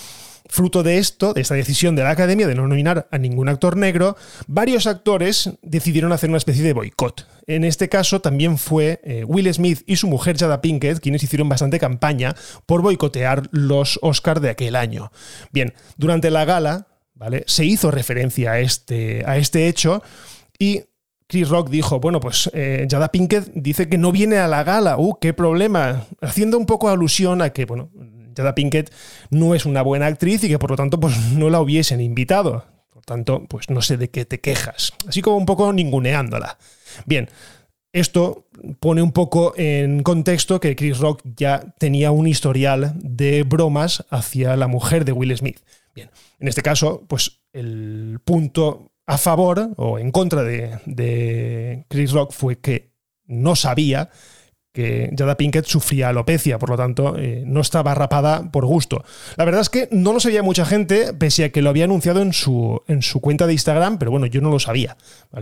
Fruto 0.52 0.82
de 0.82 0.98
esto, 0.98 1.34
de 1.34 1.42
esta 1.42 1.54
decisión 1.54 1.96
de 1.96 2.02
la 2.02 2.10
Academia 2.10 2.48
de 2.48 2.56
no 2.56 2.68
nominar 2.68 3.08
a 3.12 3.20
ningún 3.20 3.50
actor 3.50 3.78
negro, 3.78 4.18
varios 4.48 4.88
actores 4.88 5.52
decidieron 5.62 6.12
hacer 6.12 6.30
una 6.30 6.40
especie 6.40 6.64
de 6.64 6.74
boicot. 6.74 7.28
En 7.46 7.64
este 7.64 7.88
caso 7.88 8.20
también 8.20 8.58
fue 8.58 9.00
eh, 9.04 9.24
Will 9.26 9.54
Smith 9.54 9.84
y 9.86 9.98
su 9.98 10.08
mujer 10.08 10.38
Jada 10.40 10.60
Pinkett 10.60 11.02
quienes 11.02 11.22
hicieron 11.22 11.50
bastante 11.50 11.78
campaña 11.78 12.36
por 12.66 12.82
boicotear 12.82 13.48
los 13.52 14.00
Oscars 14.02 14.42
de 14.42 14.50
aquel 14.50 14.76
año. 14.76 15.12
Bien, 15.52 15.76
durante 15.98 16.32
la 16.32 16.46
gala, 16.46 16.88
¿vale? 17.14 17.44
Se 17.46 17.64
hizo 17.64 17.92
referencia 17.92 18.54
a 18.54 18.60
este, 18.60 19.24
a 19.28 19.38
este 19.38 19.68
hecho 19.68 20.02
y 20.58 20.82
Chris 21.28 21.48
Rock 21.48 21.70
dijo, 21.70 22.00
bueno, 22.00 22.20
pues 22.20 22.50
eh, 22.54 22.88
Jada 22.90 23.10
Pinkett 23.10 23.52
dice 23.54 23.88
que 23.88 24.00
no 24.00 24.12
viene 24.12 24.40
a 24.40 24.48
la 24.48 24.64
gala, 24.64 24.98
¡uh, 24.98 25.20
qué 25.22 25.32
problema! 25.32 26.08
Haciendo 26.22 26.58
un 26.58 26.66
poco 26.66 26.90
alusión 26.90 27.44
a 27.44 27.52
que, 27.52 27.66
bueno, 27.66 27.92
Jada 28.36 28.56
Pinkett 28.56 28.94
no 29.30 29.56
es 29.56 29.66
una 29.66 29.82
buena 29.82 30.08
actriz 30.08 30.44
y 30.44 30.50
que 30.50 30.60
por 30.60 30.72
lo 30.72 30.78
tanto 30.78 31.00
pues 31.00 31.18
no 31.34 31.50
la 31.50 31.62
hubiesen 31.62 32.02
invitado. 32.02 32.66
Por 32.90 33.06
tanto, 33.06 33.46
pues 33.48 33.70
no 33.70 33.82
sé 33.82 33.98
de 33.98 34.10
qué 34.10 34.26
te 34.26 34.40
quejas. 34.40 34.94
Así 35.08 35.22
como 35.22 35.38
un 35.38 35.46
poco 35.46 35.72
ninguneándola. 35.72 36.58
Bien, 37.06 37.30
esto 37.94 38.48
pone 38.80 39.02
un 39.02 39.12
poco 39.12 39.54
en 39.56 40.04
contexto 40.04 40.60
que 40.60 40.76
Chris 40.76 41.00
Rock 41.00 41.22
ya 41.24 41.74
tenía 41.78 42.12
un 42.12 42.28
historial 42.28 42.94
de 42.98 43.44
bromas 43.44 44.06
hacia 44.10 44.56
la 44.56 44.68
mujer 44.68 45.06
de 45.06 45.12
Will 45.12 45.36
Smith. 45.36 45.60
Bien, 45.96 46.12
en 46.40 46.48
este 46.48 46.62
caso, 46.62 47.04
pues 47.08 47.42
el 47.52 48.20
punto 48.24 48.92
a 49.08 49.18
favor 49.18 49.72
o 49.78 49.98
en 49.98 50.12
contra 50.12 50.44
de, 50.44 50.80
de 50.86 51.86
Chris 51.88 52.12
Rock 52.12 52.32
fue 52.32 52.60
que 52.60 52.92
no 53.26 53.56
sabía 53.56 54.10
que 54.74 55.12
Jada 55.18 55.36
Pinkett 55.36 55.66
sufría 55.66 56.10
alopecia, 56.10 56.60
por 56.60 56.70
lo 56.70 56.78
tanto 56.78 57.16
eh, 57.18 57.44
no 57.46 57.62
estaba 57.62 57.96
rapada 57.96 58.52
por 58.52 58.66
gusto. 58.66 59.04
La 59.36 59.46
verdad 59.46 59.62
es 59.62 59.70
que 59.70 59.88
no 59.92 60.14
lo 60.14 60.20
sabía 60.20 60.44
mucha 60.44 60.66
gente, 60.66 61.14
pese 61.14 61.46
a 61.46 61.50
que 61.50 61.62
lo 61.62 61.70
había 61.70 61.86
anunciado 61.86 62.22
en 62.22 62.34
su, 62.34 62.82
en 62.88 63.02
su 63.02 63.20
cuenta 63.20 63.48
de 63.48 63.54
Instagram, 63.54 63.98
pero 63.98 64.12
bueno, 64.12 64.28
yo 64.28 64.42
no 64.42 64.50
lo 64.50 64.60
sabía. 64.60 64.98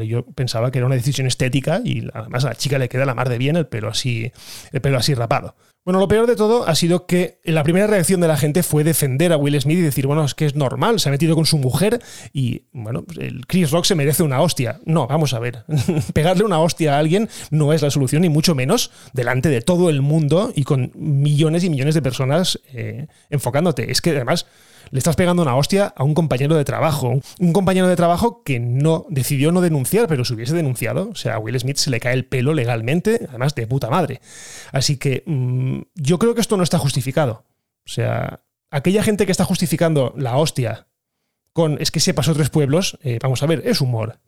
Yo 0.06 0.26
pensaba 0.26 0.72
que 0.72 0.80
era 0.80 0.88
una 0.88 0.96
decisión 0.96 1.28
estética 1.28 1.82
y 1.84 2.08
además 2.13 2.46
a 2.46 2.50
la 2.50 2.56
chica 2.56 2.78
le 2.78 2.90
queda 2.90 3.06
la 3.06 3.16
mar 3.16 3.30
de 3.30 3.38
bien 3.38 3.56
el 3.58 3.68
pelo 3.68 3.90
así, 3.90 4.32
el 4.72 4.82
pelo 4.82 4.98
así 4.98 5.13
rapado. 5.13 5.56
Bueno, 5.88 6.02
lo 6.02 6.10
peor 6.10 6.28
de 6.28 6.36
todo 6.36 6.67
ha 6.67 6.76
sido 6.76 7.06
que 7.06 7.39
la 7.45 7.63
primera 7.63 7.88
reacción 7.88 8.19
de 8.19 8.28
la 8.28 8.36
gente 8.36 8.62
fue 8.62 8.84
defender 8.84 9.32
a 9.32 9.38
Will 9.38 9.58
Smith 9.62 9.78
y 9.78 9.82
decir, 9.82 10.06
bueno, 10.06 10.26
es 10.26 10.36
que 10.36 10.45
es 10.45 10.54
normal, 10.54 11.00
se 11.00 11.08
ha 11.08 11.13
metido 11.13 11.34
con 11.34 11.45
su 11.45 11.58
mujer 11.60 12.02
y, 12.34 12.63
bueno, 12.73 13.04
pues, 13.04 13.19
el 13.19 13.47
Chris 13.47 13.71
Rock 13.71 13.86
se 13.86 13.95
merece 13.95 14.21
una 14.21 14.41
hostia. 14.41 14.82
No, 14.84 15.08
vamos 15.08 15.34
a 15.34 15.39
ver, 15.39 15.63
pegarle 16.13 16.43
una 16.43 16.60
hostia 16.60 16.97
a 16.97 17.00
alguien 17.00 17.30
no 17.52 17.71
es 17.71 17.82
la 17.82 17.89
solución, 17.89 18.23
ni 18.23 18.28
mucho 18.28 18.54
menos 18.54 18.91
delante 19.13 19.47
de 19.47 19.62
todo 19.62 19.89
el 19.89 20.02
mundo 20.02 20.52
y 20.54 20.65
con 20.65 20.91
millones 20.93 21.63
y 21.63 21.69
millones 21.69 21.95
de 21.95 22.02
personas 22.02 22.60
eh, 22.73 23.08
enfocándote. 23.30 23.89
Es 23.89 24.02
que 24.02 24.10
además 24.10 24.45
le 24.91 24.97
estás 24.97 25.15
pegando 25.15 25.41
una 25.41 25.56
hostia 25.56 25.93
a 25.95 26.04
un 26.04 26.13
compañero 26.13 26.56
de 26.56 26.65
trabajo. 26.65 27.19
Un 27.39 27.54
compañero 27.54 27.88
de 27.88 27.95
trabajo 27.95 28.43
que 28.43 28.60
no 28.60 29.06
decidió 29.10 29.52
no 29.52 29.62
denunciar, 29.62 30.08
pero 30.08 30.26
si 30.26 30.34
hubiese 30.34 30.56
denunciado, 30.56 31.10
o 31.10 31.15
sea, 31.15 31.36
a 31.36 31.39
Will 31.39 31.60
Smith 31.60 31.78
se 31.78 31.89
le 31.89 32.00
cae 32.00 32.13
el 32.13 32.26
pelo 32.26 32.54
legalmente, 32.54 33.28
además 33.30 33.56
de 33.56 33.67
puta 33.67 33.89
madre. 33.89 34.21
Así 34.71 34.97
que 34.97 35.23
mmm, 35.26 35.82
yo 35.95 36.19
creo 36.19 36.36
que 36.36 36.41
esto 36.41 36.58
no 36.58 36.63
está 36.63 36.78
justificado. 36.80 37.45
O 37.86 37.89
sea, 37.89 38.41
aquella 38.69 39.04
gente 39.04 39.26
que 39.26 39.32
está 39.32 39.45
justificando 39.45 40.13
la 40.17 40.38
hostia 40.38 40.88
con 41.54 41.82
es 41.82 41.91
que 41.91 42.00
se 42.00 42.13
pasó 42.13 42.34
tres 42.34 42.50
pueblos, 42.50 43.00
eh, 43.04 43.19
vamos 43.21 43.41
a 43.41 43.47
ver, 43.47 43.63
es 43.65 43.82
humor. 43.82 44.19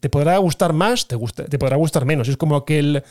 Te 0.00 0.10
podrá 0.10 0.36
gustar 0.38 0.72
más, 0.72 1.06
te, 1.06 1.16
gusta, 1.16 1.44
te 1.44 1.58
podrá 1.58 1.76
gustar 1.76 2.04
menos. 2.04 2.28
Es 2.28 2.36
como 2.36 2.56
aquel 2.56 3.04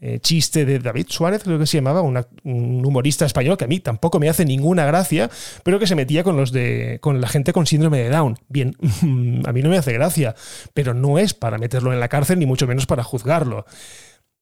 eh, 0.00 0.18
chiste 0.20 0.64
de 0.64 0.78
David 0.78 1.06
Suárez, 1.08 1.42
creo 1.42 1.58
que 1.58 1.66
se 1.66 1.76
llamaba, 1.76 2.00
un 2.00 2.16
humorista 2.86 3.26
español 3.26 3.58
que 3.58 3.64
a 3.64 3.68
mí 3.68 3.80
tampoco 3.80 4.18
me 4.18 4.30
hace 4.30 4.44
ninguna 4.44 4.86
gracia, 4.86 5.30
pero 5.62 5.78
que 5.78 5.86
se 5.86 5.94
metía 5.94 6.24
con 6.24 6.36
los 6.36 6.52
de 6.52 6.98
con 7.02 7.20
la 7.20 7.28
gente 7.28 7.52
con 7.52 7.66
síndrome 7.66 7.98
de 7.98 8.08
Down. 8.08 8.38
Bien, 8.48 8.76
a 9.46 9.52
mí 9.52 9.62
no 9.62 9.68
me 9.68 9.76
hace 9.76 9.92
gracia, 9.92 10.34
pero 10.72 10.94
no 10.94 11.18
es 11.18 11.34
para 11.34 11.58
meterlo 11.58 11.92
en 11.92 12.00
la 12.00 12.08
cárcel 12.08 12.38
ni 12.38 12.46
mucho 12.46 12.66
menos 12.66 12.86
para 12.86 13.04
juzgarlo. 13.04 13.66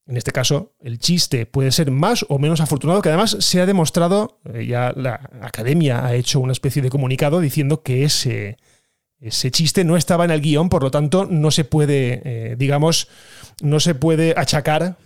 En 0.06 0.16
este 0.16 0.32
caso, 0.32 0.72
el 0.80 0.98
chiste 0.98 1.44
puede 1.44 1.70
ser 1.70 1.90
más 1.90 2.24
o 2.28 2.38
menos 2.38 2.60
afortunado, 2.60 3.02
que 3.02 3.10
además 3.10 3.36
se 3.40 3.60
ha 3.60 3.66
demostrado, 3.66 4.40
eh, 4.54 4.64
ya 4.64 4.92
la 4.96 5.28
academia 5.42 6.06
ha 6.06 6.14
hecho 6.14 6.40
una 6.40 6.52
especie 6.52 6.80
de 6.80 6.88
comunicado 6.88 7.40
diciendo 7.40 7.82
que 7.82 8.04
ese, 8.04 8.56
ese 9.20 9.50
chiste 9.50 9.84
no 9.84 9.96
estaba 9.96 10.24
en 10.24 10.30
el 10.30 10.40
guion, 10.40 10.70
por 10.70 10.82
lo 10.82 10.90
tanto 10.90 11.26
no 11.26 11.50
se 11.50 11.64
puede, 11.64 12.22
eh, 12.24 12.56
digamos, 12.56 13.08
no 13.60 13.80
se 13.80 13.94
puede 13.94 14.34
achacar 14.36 14.96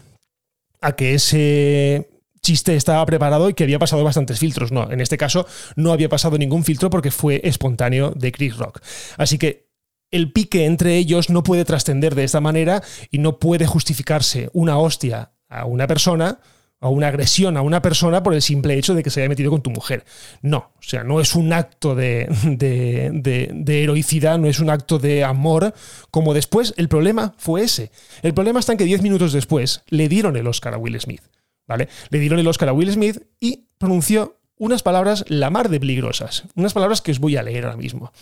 a 0.83 0.92
que 0.92 1.14
ese 1.14 2.11
chiste 2.42 2.75
estaba 2.75 3.07
preparado 3.07 3.49
y 3.49 3.55
que 3.55 3.64
había 3.64 3.79
pasado 3.79 4.05
bastantes 4.05 4.38
filtros. 4.38 4.73
No, 4.73 4.90
en 4.90 5.01
este 5.01 5.16
caso 5.16 5.47
no 5.77 5.92
había 5.92 6.09
pasado 6.09 6.37
ningún 6.37 6.64
filtro 6.64 6.90
porque 6.90 7.11
fue 7.11 7.40
espontáneo 7.45 8.11
de 8.11 8.33
Chris 8.33 8.57
Rock. 8.57 8.81
Así 9.16 9.38
que 9.38 9.71
el 10.11 10.33
pique 10.33 10.66
entre 10.66 10.97
ellos 10.97 11.31
no 11.31 11.42
puede 11.42 11.64
trascender 11.64 12.14
de 12.14 12.25
esta 12.25 12.40
manera 12.40 12.83
y 13.11 13.18
no 13.18 13.38
puede 13.38 13.66
justificarse 13.66 14.51
una 14.53 14.77
hostia 14.77 15.33
a 15.49 15.64
una 15.64 15.87
persona 15.87 16.40
o 16.83 16.90
una 16.90 17.09
agresión 17.09 17.57
a 17.57 17.62
una 17.62 17.81
persona 17.81 18.23
por 18.23 18.35
el 18.35 18.42
simple 18.42 18.77
hecho 18.77 18.95
de 18.95 19.03
que 19.03 19.11
se 19.11 19.21
haya 19.21 19.29
metido 19.29 19.51
con 19.51 19.62
tu 19.62 19.71
mujer. 19.71 20.05
No, 20.42 20.73
o 20.77 20.83
sea, 20.83 21.05
no 21.05 21.21
es 21.21 21.35
un 21.37 21.53
acto 21.53 21.95
de, 21.95 22.29
de, 22.45 23.11
de, 23.12 23.51
de, 23.55 23.83
heroicidad, 23.85 24.38
no 24.38 24.49
es 24.49 24.59
un 24.59 24.68
acto 24.68 24.99
de 24.99 25.23
amor, 25.23 25.75
como 26.11 26.35
después 26.35 26.75
el 26.77 26.88
problema 26.88 27.35
fue 27.38 27.62
ese. 27.62 27.92
El 28.23 28.35
problema 28.35 28.61
está 28.61 28.73
en 28.73 28.79
que 28.79 28.85
10 28.85 29.01
minutos 29.03 29.33
después 29.33 29.83
le 29.88 30.09
dieron 30.09 30.37
el 30.37 30.47
Oscar 30.47 30.75
a 30.75 30.79
Will 30.79 31.01
Smith, 31.01 31.23
¿vale? 31.68 31.88
Le 32.11 32.18
dieron 32.18 32.40
el 32.40 32.49
Oscar 32.49 32.68
a 32.68 32.73
Will 32.73 32.92
Smith 32.92 33.23
y 33.38 33.68
pronunció 33.79 34.40
unas 34.59 34.83
palabras 34.83 35.25
la 35.29 35.51
mar 35.51 35.68
de 35.68 35.79
peligrosas, 35.79 36.45
unas 36.57 36.73
palabras 36.73 37.01
que 37.01 37.12
os 37.12 37.21
voy 37.21 37.37
a 37.37 37.42
leer 37.45 37.64
ahora 37.64 37.77
mismo. 37.77 38.12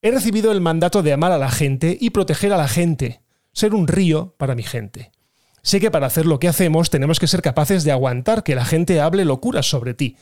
He 0.00 0.10
recibido 0.10 0.50
el 0.50 0.62
mandato 0.62 1.02
de 1.02 1.12
amar 1.12 1.32
a 1.32 1.38
la 1.38 1.50
gente 1.50 1.96
y 2.00 2.10
proteger 2.10 2.54
a 2.54 2.56
la 2.56 2.68
gente, 2.68 3.20
ser 3.52 3.74
un 3.74 3.86
río 3.86 4.34
para 4.38 4.54
mi 4.54 4.62
gente. 4.62 5.12
Sé 5.62 5.78
que 5.78 5.90
para 5.92 6.06
hacer 6.06 6.26
lo 6.26 6.40
que 6.40 6.48
hacemos 6.48 6.90
tenemos 6.90 7.20
que 7.20 7.28
ser 7.28 7.40
capaces 7.40 7.84
de 7.84 7.92
aguantar 7.92 8.42
que 8.42 8.56
la 8.56 8.64
gente 8.64 9.00
hable 9.00 9.24
locuras 9.24 9.66
sobre 9.66 9.94
ti. 9.94 10.16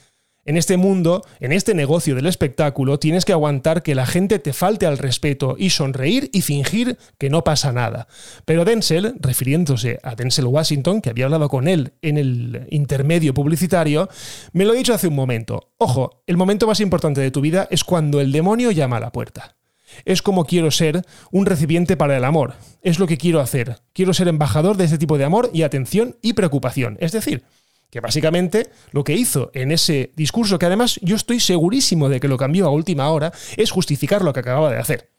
En 0.47 0.57
este 0.57 0.79
mundo, 0.79 1.23
en 1.39 1.53
este 1.53 1.75
negocio 1.75 2.15
del 2.15 2.27
espectáculo, 2.27 2.99
tienes 2.99 3.27
que 3.27 3.33
aguantar 3.33 3.83
que 3.83 3.95
la 3.95 4.07
gente 4.07 4.39
te 4.39 4.55
falte 4.55 4.87
al 4.87 4.97
respeto 4.97 5.57
y 5.59 5.71
sonreír 5.71 6.31
y 6.33 6.41
fingir 6.41 6.99
que 7.19 7.29
no 7.29 7.45
pasa 7.45 7.73
nada. 7.73 8.09
Pero 8.47 8.65
Denzel, 8.65 9.15
refiriéndose 9.21 9.99
a 10.03 10.15
Denzel 10.15 10.47
Washington, 10.47 11.03
que 11.03 11.11
había 11.11 11.27
hablado 11.27 11.51
con 11.51 11.69
él 11.69 11.93
en 12.01 12.17
el 12.17 12.67
intermedio 12.71 13.35
publicitario, 13.35 14.09
me 14.53 14.65
lo 14.65 14.73
ha 14.73 14.77
dicho 14.77 14.95
hace 14.95 15.09
un 15.09 15.15
momento. 15.15 15.73
Ojo, 15.77 16.23
el 16.27 16.39
momento 16.39 16.67
más 16.67 16.81
importante 16.81 17.21
de 17.21 17.31
tu 17.31 17.43
vida 17.43 17.69
es 17.71 17.85
cuando 17.85 18.21
el 18.21 18.33
demonio 18.33 18.71
llama 18.71 18.97
a 18.97 19.01
la 19.01 19.13
puerta. 19.13 19.60
Es 20.05 20.23
como 20.23 20.45
quiero 20.45 20.71
ser 20.71 21.05
un 21.31 21.47
recipiente 21.47 21.97
para 21.97 22.17
el 22.17 22.25
amor. 22.25 22.55
Es 22.83 22.99
lo 22.99 23.07
que 23.07 23.19
quiero 23.19 23.41
hacer. 23.41 23.79
Quiero 23.93 24.15
ser 24.15 24.29
embajador 24.29 24.77
de 24.77 24.85
este 24.85 24.99
tipo 24.99 25.19
de 25.19 25.25
amor 25.25 25.51
y 25.53 25.63
atención 25.63 26.17
y 26.23 26.33
preocupación. 26.33 26.97
Es 27.01 27.13
decir, 27.13 27.45
que 27.91 28.01
básicamente 28.01 28.71
lo 28.93 29.05
que 29.05 29.15
hizo 29.15 29.51
en 29.53 29.73
ese 29.73 30.13
discurso, 30.17 30.59
que 30.59 30.67
además 30.67 30.99
yo 31.03 31.17
estoy 31.17 31.41
segurísimo 31.41 32.09
de 32.09 32.21
que 32.21 32.29
lo 32.29 32.39
cambió 32.39 32.67
a 32.67 32.71
última 32.71 33.11
hora, 33.11 33.33
es 33.57 33.71
justificar 33.71 34.23
lo 34.23 34.33
que 34.33 34.41
acababa 34.41 34.71
de 34.71 34.79
hacer. 34.79 35.11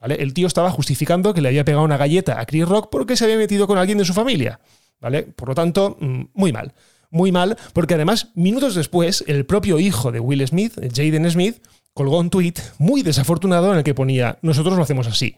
¿Vale? 0.00 0.16
El 0.16 0.32
tío 0.32 0.46
estaba 0.46 0.70
justificando 0.70 1.34
que 1.34 1.42
le 1.42 1.48
había 1.48 1.64
pegado 1.64 1.84
una 1.84 1.98
galleta 1.98 2.40
a 2.40 2.46
Chris 2.46 2.66
Rock 2.66 2.88
porque 2.90 3.16
se 3.16 3.24
había 3.24 3.36
metido 3.36 3.66
con 3.66 3.78
alguien 3.78 3.98
de 3.98 4.04
su 4.04 4.14
familia. 4.14 4.60
¿Vale? 5.00 5.22
Por 5.22 5.48
lo 5.48 5.54
tanto, 5.54 5.96
mm, 6.00 6.22
muy 6.34 6.52
mal. 6.52 6.72
Muy 7.10 7.32
mal, 7.32 7.56
porque 7.72 7.94
además, 7.94 8.28
minutos 8.34 8.76
después, 8.76 9.24
el 9.26 9.44
propio 9.44 9.80
hijo 9.80 10.12
de 10.12 10.20
Will 10.20 10.46
Smith, 10.46 10.74
Jaden 10.94 11.28
Smith, 11.28 11.56
colgó 11.94 12.18
un 12.18 12.30
tuit 12.30 12.58
muy 12.78 13.02
desafortunado 13.02 13.72
en 13.72 13.78
el 13.78 13.84
que 13.84 13.94
ponía: 13.94 14.38
Nosotros 14.42 14.76
lo 14.76 14.82
hacemos 14.82 15.06
así. 15.06 15.36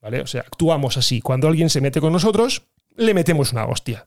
¿Vale? 0.00 0.20
O 0.20 0.26
sea, 0.26 0.42
actuamos 0.42 0.96
así. 0.96 1.20
Cuando 1.20 1.48
alguien 1.48 1.70
se 1.70 1.80
mete 1.80 2.00
con 2.00 2.12
nosotros, 2.12 2.62
le 2.96 3.14
metemos 3.14 3.52
una 3.52 3.66
hostia 3.66 4.06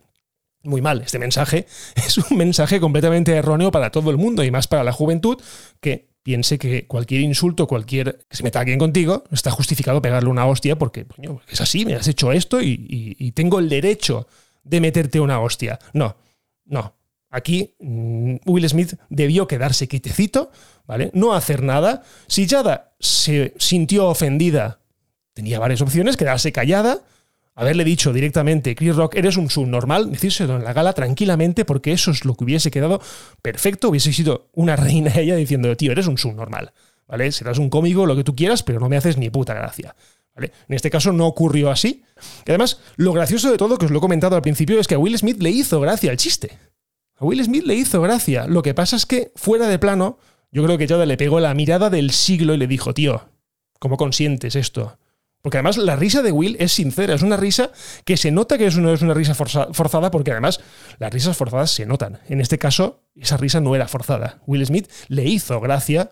muy 0.63 0.81
mal. 0.81 1.01
Este 1.01 1.19
mensaje 1.19 1.65
es 1.95 2.17
un 2.17 2.37
mensaje 2.37 2.79
completamente 2.79 3.35
erróneo 3.35 3.71
para 3.71 3.91
todo 3.91 4.11
el 4.11 4.17
mundo 4.17 4.43
y 4.43 4.51
más 4.51 4.67
para 4.67 4.83
la 4.83 4.91
juventud 4.91 5.41
que 5.79 6.09
piense 6.23 6.59
que 6.59 6.85
cualquier 6.85 7.21
insulto, 7.21 7.67
cualquier 7.67 8.19
que 8.29 8.37
se 8.37 8.43
meta 8.43 8.59
alguien 8.59 8.77
contigo, 8.77 9.23
está 9.31 9.51
justificado 9.51 10.01
pegarle 10.01 10.29
una 10.29 10.45
hostia 10.45 10.77
porque 10.77 11.05
es 11.47 11.61
así, 11.61 11.85
me 11.85 11.95
has 11.95 12.07
hecho 12.07 12.31
esto 12.31 12.61
y, 12.61 13.31
tengo 13.33 13.59
el 13.59 13.69
derecho 13.69 14.27
de 14.63 14.81
meterte 14.81 15.19
una 15.19 15.39
hostia. 15.39 15.79
No, 15.93 16.17
no. 16.65 16.98
Aquí 17.29 17.75
mm, 17.79 18.37
Will 18.45 18.67
Smith 18.67 18.95
debió 19.09 19.47
quedarse 19.47 19.87
quitecito, 19.87 20.51
¿vale? 20.87 21.11
No 21.13 21.33
hacer 21.33 21.61
nada. 21.61 22.03
Si 22.27 22.47
Yada 22.47 22.93
se 22.99 23.53
sintió 23.57 24.07
ofendida, 24.07 24.79
tenía 25.33 25.59
varias 25.59 25.81
opciones, 25.81 26.17
quedarse 26.17 26.51
callada, 26.51 26.99
haberle 27.55 27.83
dicho 27.83 28.13
directamente, 28.13 28.73
Chris 28.73 28.95
Rock, 28.95 29.15
eres 29.15 29.37
un 29.37 29.49
subnormal, 29.49 30.11
decírselo 30.11 30.55
en 30.55 30.63
la 30.63 30.73
gala 30.73 30.93
tranquilamente, 30.93 31.65
porque 31.65 31.91
eso 31.91 32.11
es 32.11 32.25
lo 32.25 32.33
que 32.35 32.45
hubiese 32.45 32.71
quedado 32.71 33.01
perfecto, 33.41 33.89
hubiese 33.89 34.13
sido 34.13 34.49
una 34.53 34.75
reina 34.75 35.13
ella 35.15 35.35
diciendo, 35.35 35.75
tío, 35.75 35.91
eres 35.91 36.07
un 36.07 36.17
subnormal, 36.17 36.71
¿vale? 37.07 37.31
Serás 37.31 37.59
un 37.59 37.69
cómico, 37.69 38.05
lo 38.05 38.15
que 38.15 38.23
tú 38.23 38.35
quieras, 38.35 38.63
pero 38.63 38.79
no 38.79 38.89
me 38.89 38.97
haces 38.97 39.17
ni 39.17 39.29
puta 39.29 39.53
gracia. 39.53 39.95
¿Vale? 40.35 40.53
En 40.69 40.75
este 40.75 40.89
caso 40.89 41.11
no 41.11 41.27
ocurrió 41.27 41.69
así. 41.69 42.03
Y 42.45 42.51
además, 42.51 42.79
lo 42.95 43.11
gracioso 43.11 43.51
de 43.51 43.57
todo, 43.57 43.77
que 43.77 43.85
os 43.85 43.91
lo 43.91 43.97
he 43.97 44.01
comentado 44.01 44.35
al 44.35 44.41
principio, 44.41 44.79
es 44.79 44.87
que 44.87 44.95
a 44.95 44.99
Will 44.99 45.17
Smith 45.17 45.41
le 45.41 45.49
hizo 45.49 45.81
gracia 45.81 46.11
el 46.11 46.17
chiste. 46.17 46.57
A 47.19 47.25
Will 47.25 47.43
Smith 47.43 47.65
le 47.65 47.75
hizo 47.75 48.01
gracia. 48.01 48.47
Lo 48.47 48.61
que 48.61 48.73
pasa 48.73 48.95
es 48.95 49.05
que, 49.05 49.31
fuera 49.35 49.67
de 49.67 49.77
plano, 49.77 50.19
yo 50.51 50.63
creo 50.63 50.77
que 50.77 50.87
Yoda 50.87 51.05
le 51.05 51.17
pegó 51.17 51.41
la 51.41 51.53
mirada 51.53 51.89
del 51.89 52.11
siglo 52.11 52.53
y 52.53 52.57
le 52.57 52.65
dijo, 52.65 52.93
tío, 52.93 53.29
¿cómo 53.77 53.97
consientes 53.97 54.55
esto? 54.55 54.97
Porque 55.41 55.57
además 55.57 55.77
la 55.77 55.97
risa 55.97 56.21
de 56.21 56.31
Will 56.31 56.55
es 56.59 56.71
sincera, 56.71 57.13
es 57.13 57.21
una 57.21 57.37
risa 57.37 57.71
que 58.05 58.17
se 58.17 58.31
nota 58.31 58.57
que 58.57 58.67
es 58.67 58.75
una, 58.75 58.93
es 58.93 59.01
una 59.01 59.13
risa 59.13 59.35
forzada, 59.35 60.11
porque 60.11 60.31
además 60.31 60.61
las 60.97 61.13
risas 61.13 61.35
forzadas 61.35 61.71
se 61.71 61.85
notan. 61.85 62.19
En 62.27 62.39
este 62.39 62.57
caso, 62.57 63.03
esa 63.15 63.37
risa 63.37 63.59
no 63.59 63.75
era 63.75 63.87
forzada. 63.87 64.41
Will 64.47 64.65
Smith 64.65 64.89
le 65.07 65.25
hizo 65.25 65.59
gracia 65.59 66.11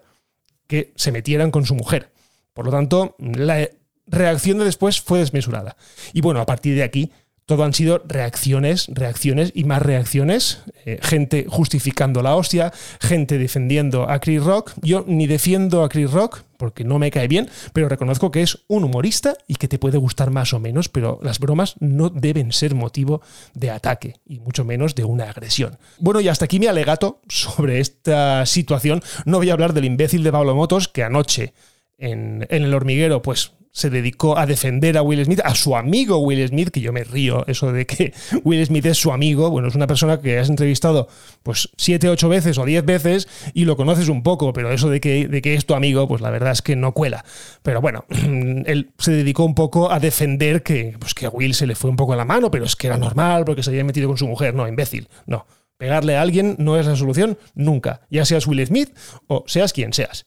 que 0.67 0.93
se 0.95 1.11
metieran 1.11 1.51
con 1.51 1.65
su 1.65 1.75
mujer. 1.75 2.11
Por 2.53 2.65
lo 2.65 2.71
tanto, 2.71 3.15
la 3.19 3.69
reacción 4.07 4.57
de 4.59 4.65
después 4.65 5.01
fue 5.01 5.19
desmesurada. 5.19 5.77
Y 6.13 6.21
bueno, 6.21 6.41
a 6.41 6.45
partir 6.45 6.75
de 6.75 6.83
aquí, 6.83 7.11
todo 7.47 7.63
han 7.63 7.73
sido 7.73 8.03
reacciones, 8.05 8.87
reacciones 8.89 9.53
y 9.55 9.63
más 9.63 9.81
reacciones. 9.81 10.59
Eh, 10.85 10.99
gente 11.01 11.45
justificando 11.47 12.21
la 12.21 12.35
hostia, 12.35 12.73
gente 12.99 13.37
defendiendo 13.37 14.09
a 14.09 14.19
Chris 14.19 14.43
Rock. 14.43 14.73
Yo 14.81 15.05
ni 15.07 15.27
defiendo 15.27 15.81
a 15.83 15.89
Chris 15.89 16.11
Rock 16.11 16.43
porque 16.57 16.83
no 16.83 16.99
me 16.99 17.09
cae 17.09 17.29
bien, 17.29 17.49
pero 17.71 17.87
reconozco 17.87 18.31
que 18.31 18.41
es 18.41 18.65
un 18.67 18.83
humorista 18.83 19.37
y 19.47 19.55
que 19.55 19.69
te 19.69 19.79
puede 19.79 19.97
gustar 19.97 20.29
más 20.29 20.53
o 20.53 20.59
menos, 20.59 20.89
pero 20.89 21.19
las 21.23 21.39
bromas 21.39 21.75
no 21.79 22.09
deben 22.09 22.51
ser 22.51 22.75
motivo 22.75 23.21
de 23.53 23.69
ataque 23.69 24.15
y 24.25 24.39
mucho 24.39 24.65
menos 24.65 24.93
de 24.93 25.05
una 25.05 25.29
agresión. 25.29 25.77
Bueno, 25.99 26.19
y 26.19 26.27
hasta 26.27 26.45
aquí 26.45 26.59
mi 26.59 26.67
alegato 26.67 27.21
sobre 27.29 27.79
esta 27.79 28.45
situación. 28.45 29.01
No 29.23 29.37
voy 29.37 29.51
a 29.51 29.53
hablar 29.53 29.73
del 29.73 29.85
imbécil 29.85 30.21
de 30.23 30.33
Pablo 30.33 30.53
Motos 30.53 30.89
que 30.89 31.03
anoche 31.03 31.53
en, 31.97 32.45
en 32.49 32.63
el 32.63 32.73
hormiguero, 32.73 33.21
pues 33.21 33.53
se 33.71 33.89
dedicó 33.89 34.37
a 34.37 34.45
defender 34.45 34.97
a 34.97 35.01
Will 35.01 35.23
Smith, 35.23 35.41
a 35.43 35.55
su 35.55 35.75
amigo 35.75 36.17
Will 36.17 36.47
Smith, 36.47 36.69
que 36.69 36.81
yo 36.81 36.91
me 36.91 37.03
río, 37.03 37.45
eso 37.47 37.71
de 37.71 37.85
que 37.85 38.13
Will 38.43 38.65
Smith 38.65 38.85
es 38.85 38.97
su 38.97 39.11
amigo, 39.11 39.49
bueno, 39.49 39.67
es 39.67 39.75
una 39.75 39.87
persona 39.87 40.19
que 40.19 40.39
has 40.39 40.49
entrevistado 40.49 41.07
pues 41.43 41.69
siete, 41.77 42.09
ocho 42.09 42.29
veces 42.29 42.57
o 42.57 42.65
diez 42.65 42.83
veces 42.85 43.27
y 43.53 43.65
lo 43.65 43.77
conoces 43.77 44.09
un 44.09 44.23
poco, 44.23 44.53
pero 44.53 44.71
eso 44.71 44.89
de 44.89 44.99
que, 44.99 45.27
de 45.27 45.41
que 45.41 45.55
es 45.55 45.65
tu 45.65 45.73
amigo, 45.73 46.07
pues 46.07 46.21
la 46.21 46.29
verdad 46.29 46.51
es 46.51 46.61
que 46.61 46.75
no 46.75 46.93
cuela. 46.93 47.23
Pero 47.63 47.81
bueno, 47.81 48.05
él 48.09 48.91
se 48.97 49.11
dedicó 49.11 49.45
un 49.45 49.55
poco 49.55 49.91
a 49.91 49.99
defender 49.99 50.63
que, 50.63 50.95
pues 50.99 51.13
que 51.13 51.25
a 51.25 51.29
Will 51.29 51.53
se 51.53 51.67
le 51.67 51.75
fue 51.75 51.89
un 51.89 51.95
poco 51.95 52.15
la 52.15 52.25
mano, 52.25 52.51
pero 52.51 52.65
es 52.65 52.75
que 52.75 52.87
era 52.87 52.97
normal 52.97 53.45
porque 53.45 53.63
se 53.63 53.69
había 53.69 53.83
metido 53.83 54.07
con 54.07 54.17
su 54.17 54.27
mujer, 54.27 54.53
no, 54.53 54.67
imbécil, 54.67 55.07
no. 55.25 55.45
Pegarle 55.77 56.17
a 56.17 56.21
alguien 56.23 56.55
no 56.57 56.79
es 56.79 56.87
la 56.87 56.95
solución 56.95 57.37
nunca, 57.53 58.01
ya 58.09 58.25
seas 58.25 58.47
Will 58.47 58.65
Smith 58.65 58.89
o 59.27 59.43
seas 59.45 59.73
quien 59.73 59.93
seas. 59.93 60.25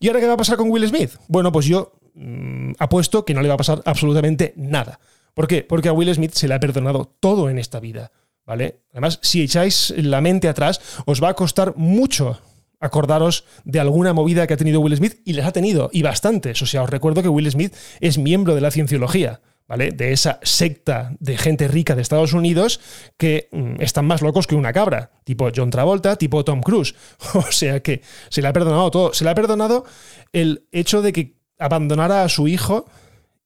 ¿Y 0.00 0.08
ahora 0.08 0.20
qué 0.20 0.26
va 0.26 0.34
a 0.34 0.38
pasar 0.38 0.56
con 0.56 0.70
Will 0.70 0.88
Smith? 0.88 1.12
Bueno, 1.28 1.52
pues 1.52 1.66
yo 1.66 1.92
Mm, 2.16 2.72
apuesto 2.78 3.26
que 3.26 3.34
no 3.34 3.42
le 3.42 3.48
va 3.48 3.54
a 3.54 3.58
pasar 3.58 3.82
absolutamente 3.84 4.54
nada. 4.56 4.98
¿Por 5.34 5.46
qué? 5.46 5.62
Porque 5.62 5.90
a 5.90 5.92
Will 5.92 6.12
Smith 6.14 6.32
se 6.32 6.48
le 6.48 6.54
ha 6.54 6.60
perdonado 6.60 7.12
todo 7.20 7.50
en 7.50 7.58
esta 7.58 7.78
vida. 7.78 8.10
¿Vale? 8.46 8.80
Además, 8.92 9.18
si 9.22 9.42
echáis 9.42 9.92
la 9.96 10.20
mente 10.20 10.48
atrás, 10.48 10.80
os 11.04 11.22
va 11.22 11.30
a 11.30 11.34
costar 11.34 11.76
mucho 11.76 12.40
acordaros 12.80 13.44
de 13.64 13.80
alguna 13.80 14.12
movida 14.12 14.46
que 14.46 14.54
ha 14.54 14.56
tenido 14.56 14.80
Will 14.80 14.96
Smith 14.96 15.20
y 15.24 15.32
les 15.34 15.44
ha 15.44 15.52
tenido, 15.52 15.90
y 15.92 16.02
bastantes. 16.02 16.62
O 16.62 16.66
sea, 16.66 16.82
os 16.82 16.90
recuerdo 16.90 17.22
que 17.22 17.28
Will 17.28 17.50
Smith 17.50 17.74
es 18.00 18.18
miembro 18.18 18.54
de 18.54 18.60
la 18.60 18.70
cienciología. 18.70 19.40
¿Vale? 19.68 19.90
De 19.90 20.12
esa 20.12 20.38
secta 20.44 21.16
de 21.18 21.36
gente 21.36 21.66
rica 21.66 21.96
de 21.96 22.02
Estados 22.02 22.34
Unidos 22.34 22.78
que 23.16 23.48
mm, 23.50 23.82
están 23.82 24.06
más 24.06 24.22
locos 24.22 24.46
que 24.46 24.54
una 24.54 24.72
cabra, 24.72 25.10
tipo 25.24 25.50
John 25.52 25.70
Travolta, 25.70 26.14
tipo 26.14 26.44
Tom 26.44 26.60
Cruise. 26.60 26.94
O 27.34 27.50
sea 27.50 27.80
que 27.80 28.00
se 28.28 28.42
le 28.42 28.48
ha 28.48 28.52
perdonado 28.52 28.88
todo. 28.92 29.12
Se 29.12 29.24
le 29.24 29.30
ha 29.30 29.34
perdonado 29.34 29.84
el 30.32 30.68
hecho 30.70 31.02
de 31.02 31.12
que 31.12 31.35
abandonara 31.58 32.22
a 32.22 32.28
su 32.28 32.48
hijo 32.48 32.86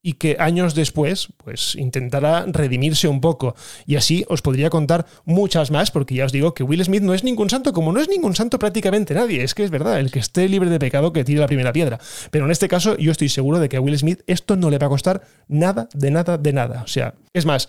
y 0.02 0.14
que 0.14 0.36
años 0.38 0.74
después 0.74 1.28
pues 1.44 1.74
intentará 1.74 2.46
redimirse 2.46 3.08
un 3.08 3.20
poco. 3.20 3.54
Y 3.86 3.96
así 3.96 4.24
os 4.28 4.42
podría 4.42 4.70
contar 4.70 5.06
muchas 5.24 5.70
más 5.70 5.90
porque 5.90 6.14
ya 6.14 6.24
os 6.24 6.32
digo 6.32 6.54
que 6.54 6.62
Will 6.62 6.84
Smith 6.84 7.02
no 7.02 7.14
es 7.14 7.24
ningún 7.24 7.50
santo 7.50 7.72
como 7.72 7.92
no 7.92 8.00
es 8.00 8.08
ningún 8.08 8.34
santo 8.34 8.58
prácticamente 8.58 9.14
nadie. 9.14 9.42
Es 9.42 9.54
que 9.54 9.64
es 9.64 9.70
verdad 9.70 10.00
el 10.00 10.10
que 10.10 10.18
esté 10.18 10.48
libre 10.48 10.70
de 10.70 10.78
pecado 10.78 11.12
que 11.12 11.24
tire 11.24 11.40
la 11.40 11.46
primera 11.46 11.72
piedra. 11.72 11.98
Pero 12.30 12.46
en 12.46 12.50
este 12.50 12.68
caso 12.68 12.96
yo 12.96 13.12
estoy 13.12 13.28
seguro 13.28 13.58
de 13.58 13.68
que 13.68 13.76
a 13.76 13.80
Will 13.80 13.98
Smith 13.98 14.22
esto 14.26 14.56
no 14.56 14.70
le 14.70 14.78
va 14.78 14.86
a 14.86 14.90
costar 14.90 15.22
nada 15.48 15.88
de 15.92 16.10
nada 16.10 16.38
de 16.38 16.52
nada. 16.52 16.82
O 16.82 16.88
sea 16.88 17.14
es 17.34 17.44
más 17.44 17.68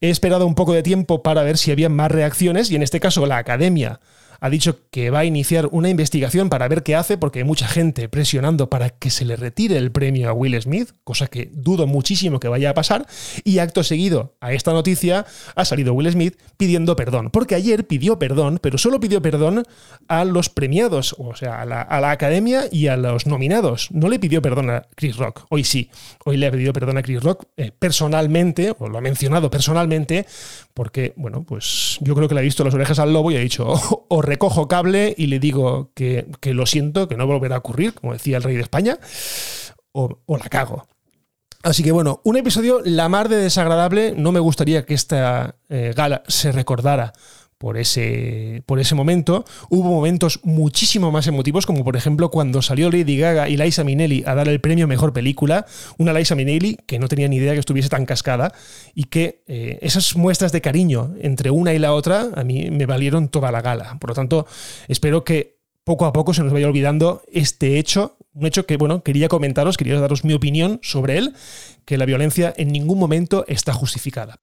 he 0.00 0.10
esperado 0.10 0.46
un 0.46 0.54
poco 0.54 0.72
de 0.72 0.82
tiempo 0.82 1.22
para 1.22 1.42
ver 1.42 1.58
si 1.58 1.70
había 1.70 1.88
más 1.88 2.10
reacciones 2.10 2.70
y 2.70 2.76
en 2.76 2.82
este 2.82 3.00
caso 3.00 3.24
la 3.26 3.38
academia 3.38 4.00
ha 4.42 4.50
dicho 4.50 4.80
que 4.90 5.10
va 5.10 5.20
a 5.20 5.24
iniciar 5.24 5.68
una 5.70 5.88
investigación 5.88 6.48
para 6.48 6.66
ver 6.66 6.82
qué 6.82 6.96
hace, 6.96 7.16
porque 7.16 7.38
hay 7.38 7.44
mucha 7.44 7.68
gente 7.68 8.08
presionando 8.08 8.68
para 8.68 8.90
que 8.90 9.08
se 9.08 9.24
le 9.24 9.36
retire 9.36 9.76
el 9.76 9.92
premio 9.92 10.28
a 10.28 10.32
Will 10.32 10.60
Smith, 10.60 10.90
cosa 11.04 11.28
que 11.28 11.48
dudo 11.52 11.86
muchísimo 11.86 12.40
que 12.40 12.48
vaya 12.48 12.70
a 12.70 12.74
pasar, 12.74 13.06
y 13.44 13.60
acto 13.60 13.84
seguido 13.84 14.34
a 14.40 14.52
esta 14.52 14.72
noticia 14.72 15.26
ha 15.54 15.64
salido 15.64 15.94
Will 15.94 16.10
Smith 16.10 16.36
pidiendo 16.56 16.96
perdón, 16.96 17.30
porque 17.30 17.54
ayer 17.54 17.86
pidió 17.86 18.18
perdón, 18.18 18.58
pero 18.60 18.78
solo 18.78 18.98
pidió 18.98 19.22
perdón 19.22 19.62
a 20.08 20.24
los 20.24 20.48
premiados, 20.48 21.14
o 21.18 21.36
sea, 21.36 21.62
a 21.62 21.64
la, 21.64 22.10
academia 22.10 22.64
y 22.68 22.88
a 22.88 22.96
los 22.96 23.28
nominados. 23.28 23.92
No 23.92 24.08
le 24.08 24.18
pidió 24.18 24.42
perdón 24.42 24.70
a 24.70 24.88
Chris 24.96 25.18
Rock, 25.18 25.46
hoy 25.50 25.62
sí, 25.62 25.88
hoy 26.24 26.36
le 26.36 26.48
ha 26.48 26.50
pedido 26.50 26.72
perdón 26.72 26.98
a 26.98 27.02
Chris 27.02 27.22
Rock 27.22 27.44
eh, 27.56 27.70
personalmente, 27.78 28.74
o 28.76 28.88
lo 28.88 28.98
ha 28.98 29.00
mencionado 29.00 29.50
personalmente, 29.50 30.26
porque, 30.74 31.12
bueno, 31.14 31.44
pues 31.44 31.98
yo 32.00 32.16
creo 32.16 32.26
que 32.26 32.34
le 32.34 32.40
ha 32.40 32.42
visto 32.42 32.64
las 32.64 32.74
orejas 32.74 32.98
al 32.98 33.12
lobo 33.12 33.30
y 33.30 33.36
ha 33.36 33.40
dicho, 33.40 33.72
o 34.08 34.20
recojo 34.32 34.66
cable 34.66 35.14
y 35.16 35.26
le 35.26 35.38
digo 35.38 35.90
que, 35.94 36.26
lo 36.42 36.64
siento, 36.64 37.06
que 37.06 37.16
no 37.16 37.26
volverá 37.26 37.56
a 37.56 37.58
ocurrir, 37.58 37.92
como 37.92 38.14
decía 38.14 38.38
el 38.38 38.42
rey 38.42 38.56
de 38.56 38.62
España, 38.62 38.98
o, 39.92 40.18
la 40.26 40.48
cago. 40.48 40.86
Así 41.62 41.82
que 41.82 41.92
bueno, 41.92 42.22
un 42.24 42.38
episodio 42.38 42.80
la 42.82 43.10
mar 43.10 43.28
de 43.28 43.36
desagradable. 43.36 44.14
No 44.16 44.32
me 44.32 44.40
gustaría 44.40 44.86
que 44.86 44.94
esta 44.94 45.56
eh, 45.68 45.92
gala 45.94 46.22
se 46.26 46.50
recordara 46.50 47.12
por 47.62 47.78
ese, 47.78 48.64
por 48.66 48.80
ese 48.80 48.96
momento. 48.96 49.44
Hubo 49.68 49.88
momentos 49.88 50.40
muchísimo 50.42 51.12
más 51.12 51.28
emotivos, 51.28 51.64
como 51.64 51.84
por 51.84 51.94
ejemplo 51.94 52.28
cuando 52.28 52.60
salió 52.60 52.90
Lady 52.90 53.16
Gaga 53.16 53.48
y 53.48 53.56
Liza 53.56 53.84
Minnelli 53.84 54.24
a 54.26 54.34
dar 54.34 54.48
el 54.48 54.60
premio 54.60 54.88
Mejor 54.88 55.12
Película. 55.12 55.64
Una 55.96 56.12
Liza 56.12 56.34
Minnelli 56.34 56.76
que 56.86 56.98
no 56.98 57.06
tenía 57.06 57.28
ni 57.28 57.36
idea 57.36 57.52
que 57.52 57.60
estuviese 57.60 57.88
tan 57.88 58.04
cascada 58.04 58.52
y 58.96 59.04
que 59.04 59.44
eh, 59.46 59.78
esas 59.80 60.16
muestras 60.16 60.50
de 60.50 60.60
cariño 60.60 61.14
entre 61.20 61.52
una 61.52 61.72
y 61.72 61.78
la 61.78 61.92
otra 61.92 62.30
a 62.34 62.42
mí 62.42 62.68
me 62.72 62.84
valieron 62.84 63.28
toda 63.28 63.52
la 63.52 63.62
gala. 63.62 63.96
Por 64.00 64.10
lo 64.10 64.14
tanto, 64.14 64.44
espero 64.88 65.22
que 65.22 65.60
poco 65.84 66.06
a 66.06 66.12
poco 66.12 66.34
se 66.34 66.42
nos 66.42 66.52
vaya 66.52 66.66
olvidando 66.66 67.22
este 67.32 67.78
hecho, 67.78 68.16
un 68.34 68.44
hecho 68.44 68.66
que, 68.66 68.76
bueno, 68.76 69.04
quería 69.04 69.28
comentaros, 69.28 69.76
quería 69.76 70.00
daros 70.00 70.24
mi 70.24 70.34
opinión 70.34 70.80
sobre 70.82 71.16
él, 71.16 71.36
que 71.84 71.96
la 71.96 72.06
violencia 72.06 72.52
en 72.56 72.72
ningún 72.72 72.98
momento 72.98 73.44
está 73.46 73.72
justificada. 73.72 74.40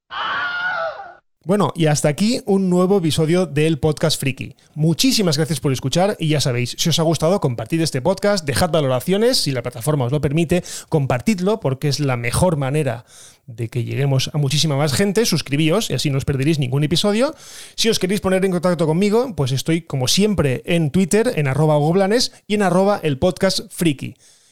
Bueno, 1.46 1.72
y 1.74 1.86
hasta 1.86 2.10
aquí 2.10 2.42
un 2.46 2.70
nuevo 2.70 2.98
episodio 2.98 3.46
del 3.46 3.80
Podcast 3.80 4.20
Friki. 4.20 4.58
Muchísimas 4.76 5.38
gracias 5.38 5.62
por 5.62 5.72
escuchar 5.72 6.18
y 6.20 6.28
ya 6.28 6.42
sabéis, 6.42 6.76
si 6.78 6.90
os 6.90 7.00
ha 7.00 7.04
gustado, 7.04 7.40
compartid 7.40 7.80
este 7.80 8.02
podcast, 8.02 8.46
dejad 8.46 8.72
valoraciones, 8.72 9.38
si 9.38 9.54
la 9.54 9.62
plataforma 9.62 10.04
os 10.04 10.12
lo 10.12 10.20
permite, 10.20 10.66
compartidlo 10.90 11.62
porque 11.62 11.88
es 11.88 12.02
la 12.02 12.18
mejor 12.18 12.58
manera 12.58 13.06
de 13.48 13.70
que 13.70 13.86
lleguemos 13.86 14.30
a 14.34 14.38
muchísima 14.38 14.76
más 14.76 14.92
gente, 14.92 15.26
suscribíos 15.26 15.90
y 15.90 15.94
así 15.94 16.10
no 16.10 16.18
os 16.18 16.26
perderéis 16.26 16.60
ningún 16.60 16.84
episodio. 16.84 17.34
Si 17.76 17.88
os 17.88 18.00
queréis 18.00 18.20
poner 18.20 18.44
en 18.44 18.52
contacto 18.52 18.86
conmigo, 18.86 19.34
pues 19.38 19.54
estoy 19.54 19.84
como 19.84 20.10
siempre 20.10 20.62
en 20.66 20.92
Twitter, 20.92 21.32
en 21.38 21.48
arroba 21.48 21.78
goblanes 21.78 22.34
y 22.48 22.56
en 22.56 22.64
arroba 22.64 23.00
el 23.02 23.18
podcast. 23.18 23.62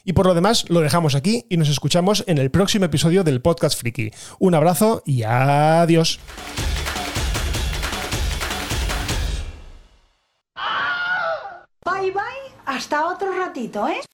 Y 0.08 0.14
por 0.14 0.26
lo 0.26 0.34
demás, 0.34 0.64
lo 0.70 0.80
dejamos 0.80 1.16
aquí 1.16 1.44
y 1.50 1.58
nos 1.58 1.68
escuchamos 1.68 2.24
en 2.28 2.38
el 2.38 2.50
próximo 2.50 2.86
episodio 2.86 3.26
del 3.26 3.42
Podcast 3.42 3.78
Friki. 3.78 4.12
Un 4.40 4.56
abrazo 4.56 5.04
y 5.06 5.24
adiós. 5.24 6.22
Bye 11.84 12.12
bye, 12.12 12.22
hasta 12.66 13.08
otro 13.08 13.38
ratito, 13.38 13.86
¿eh? 13.90 14.00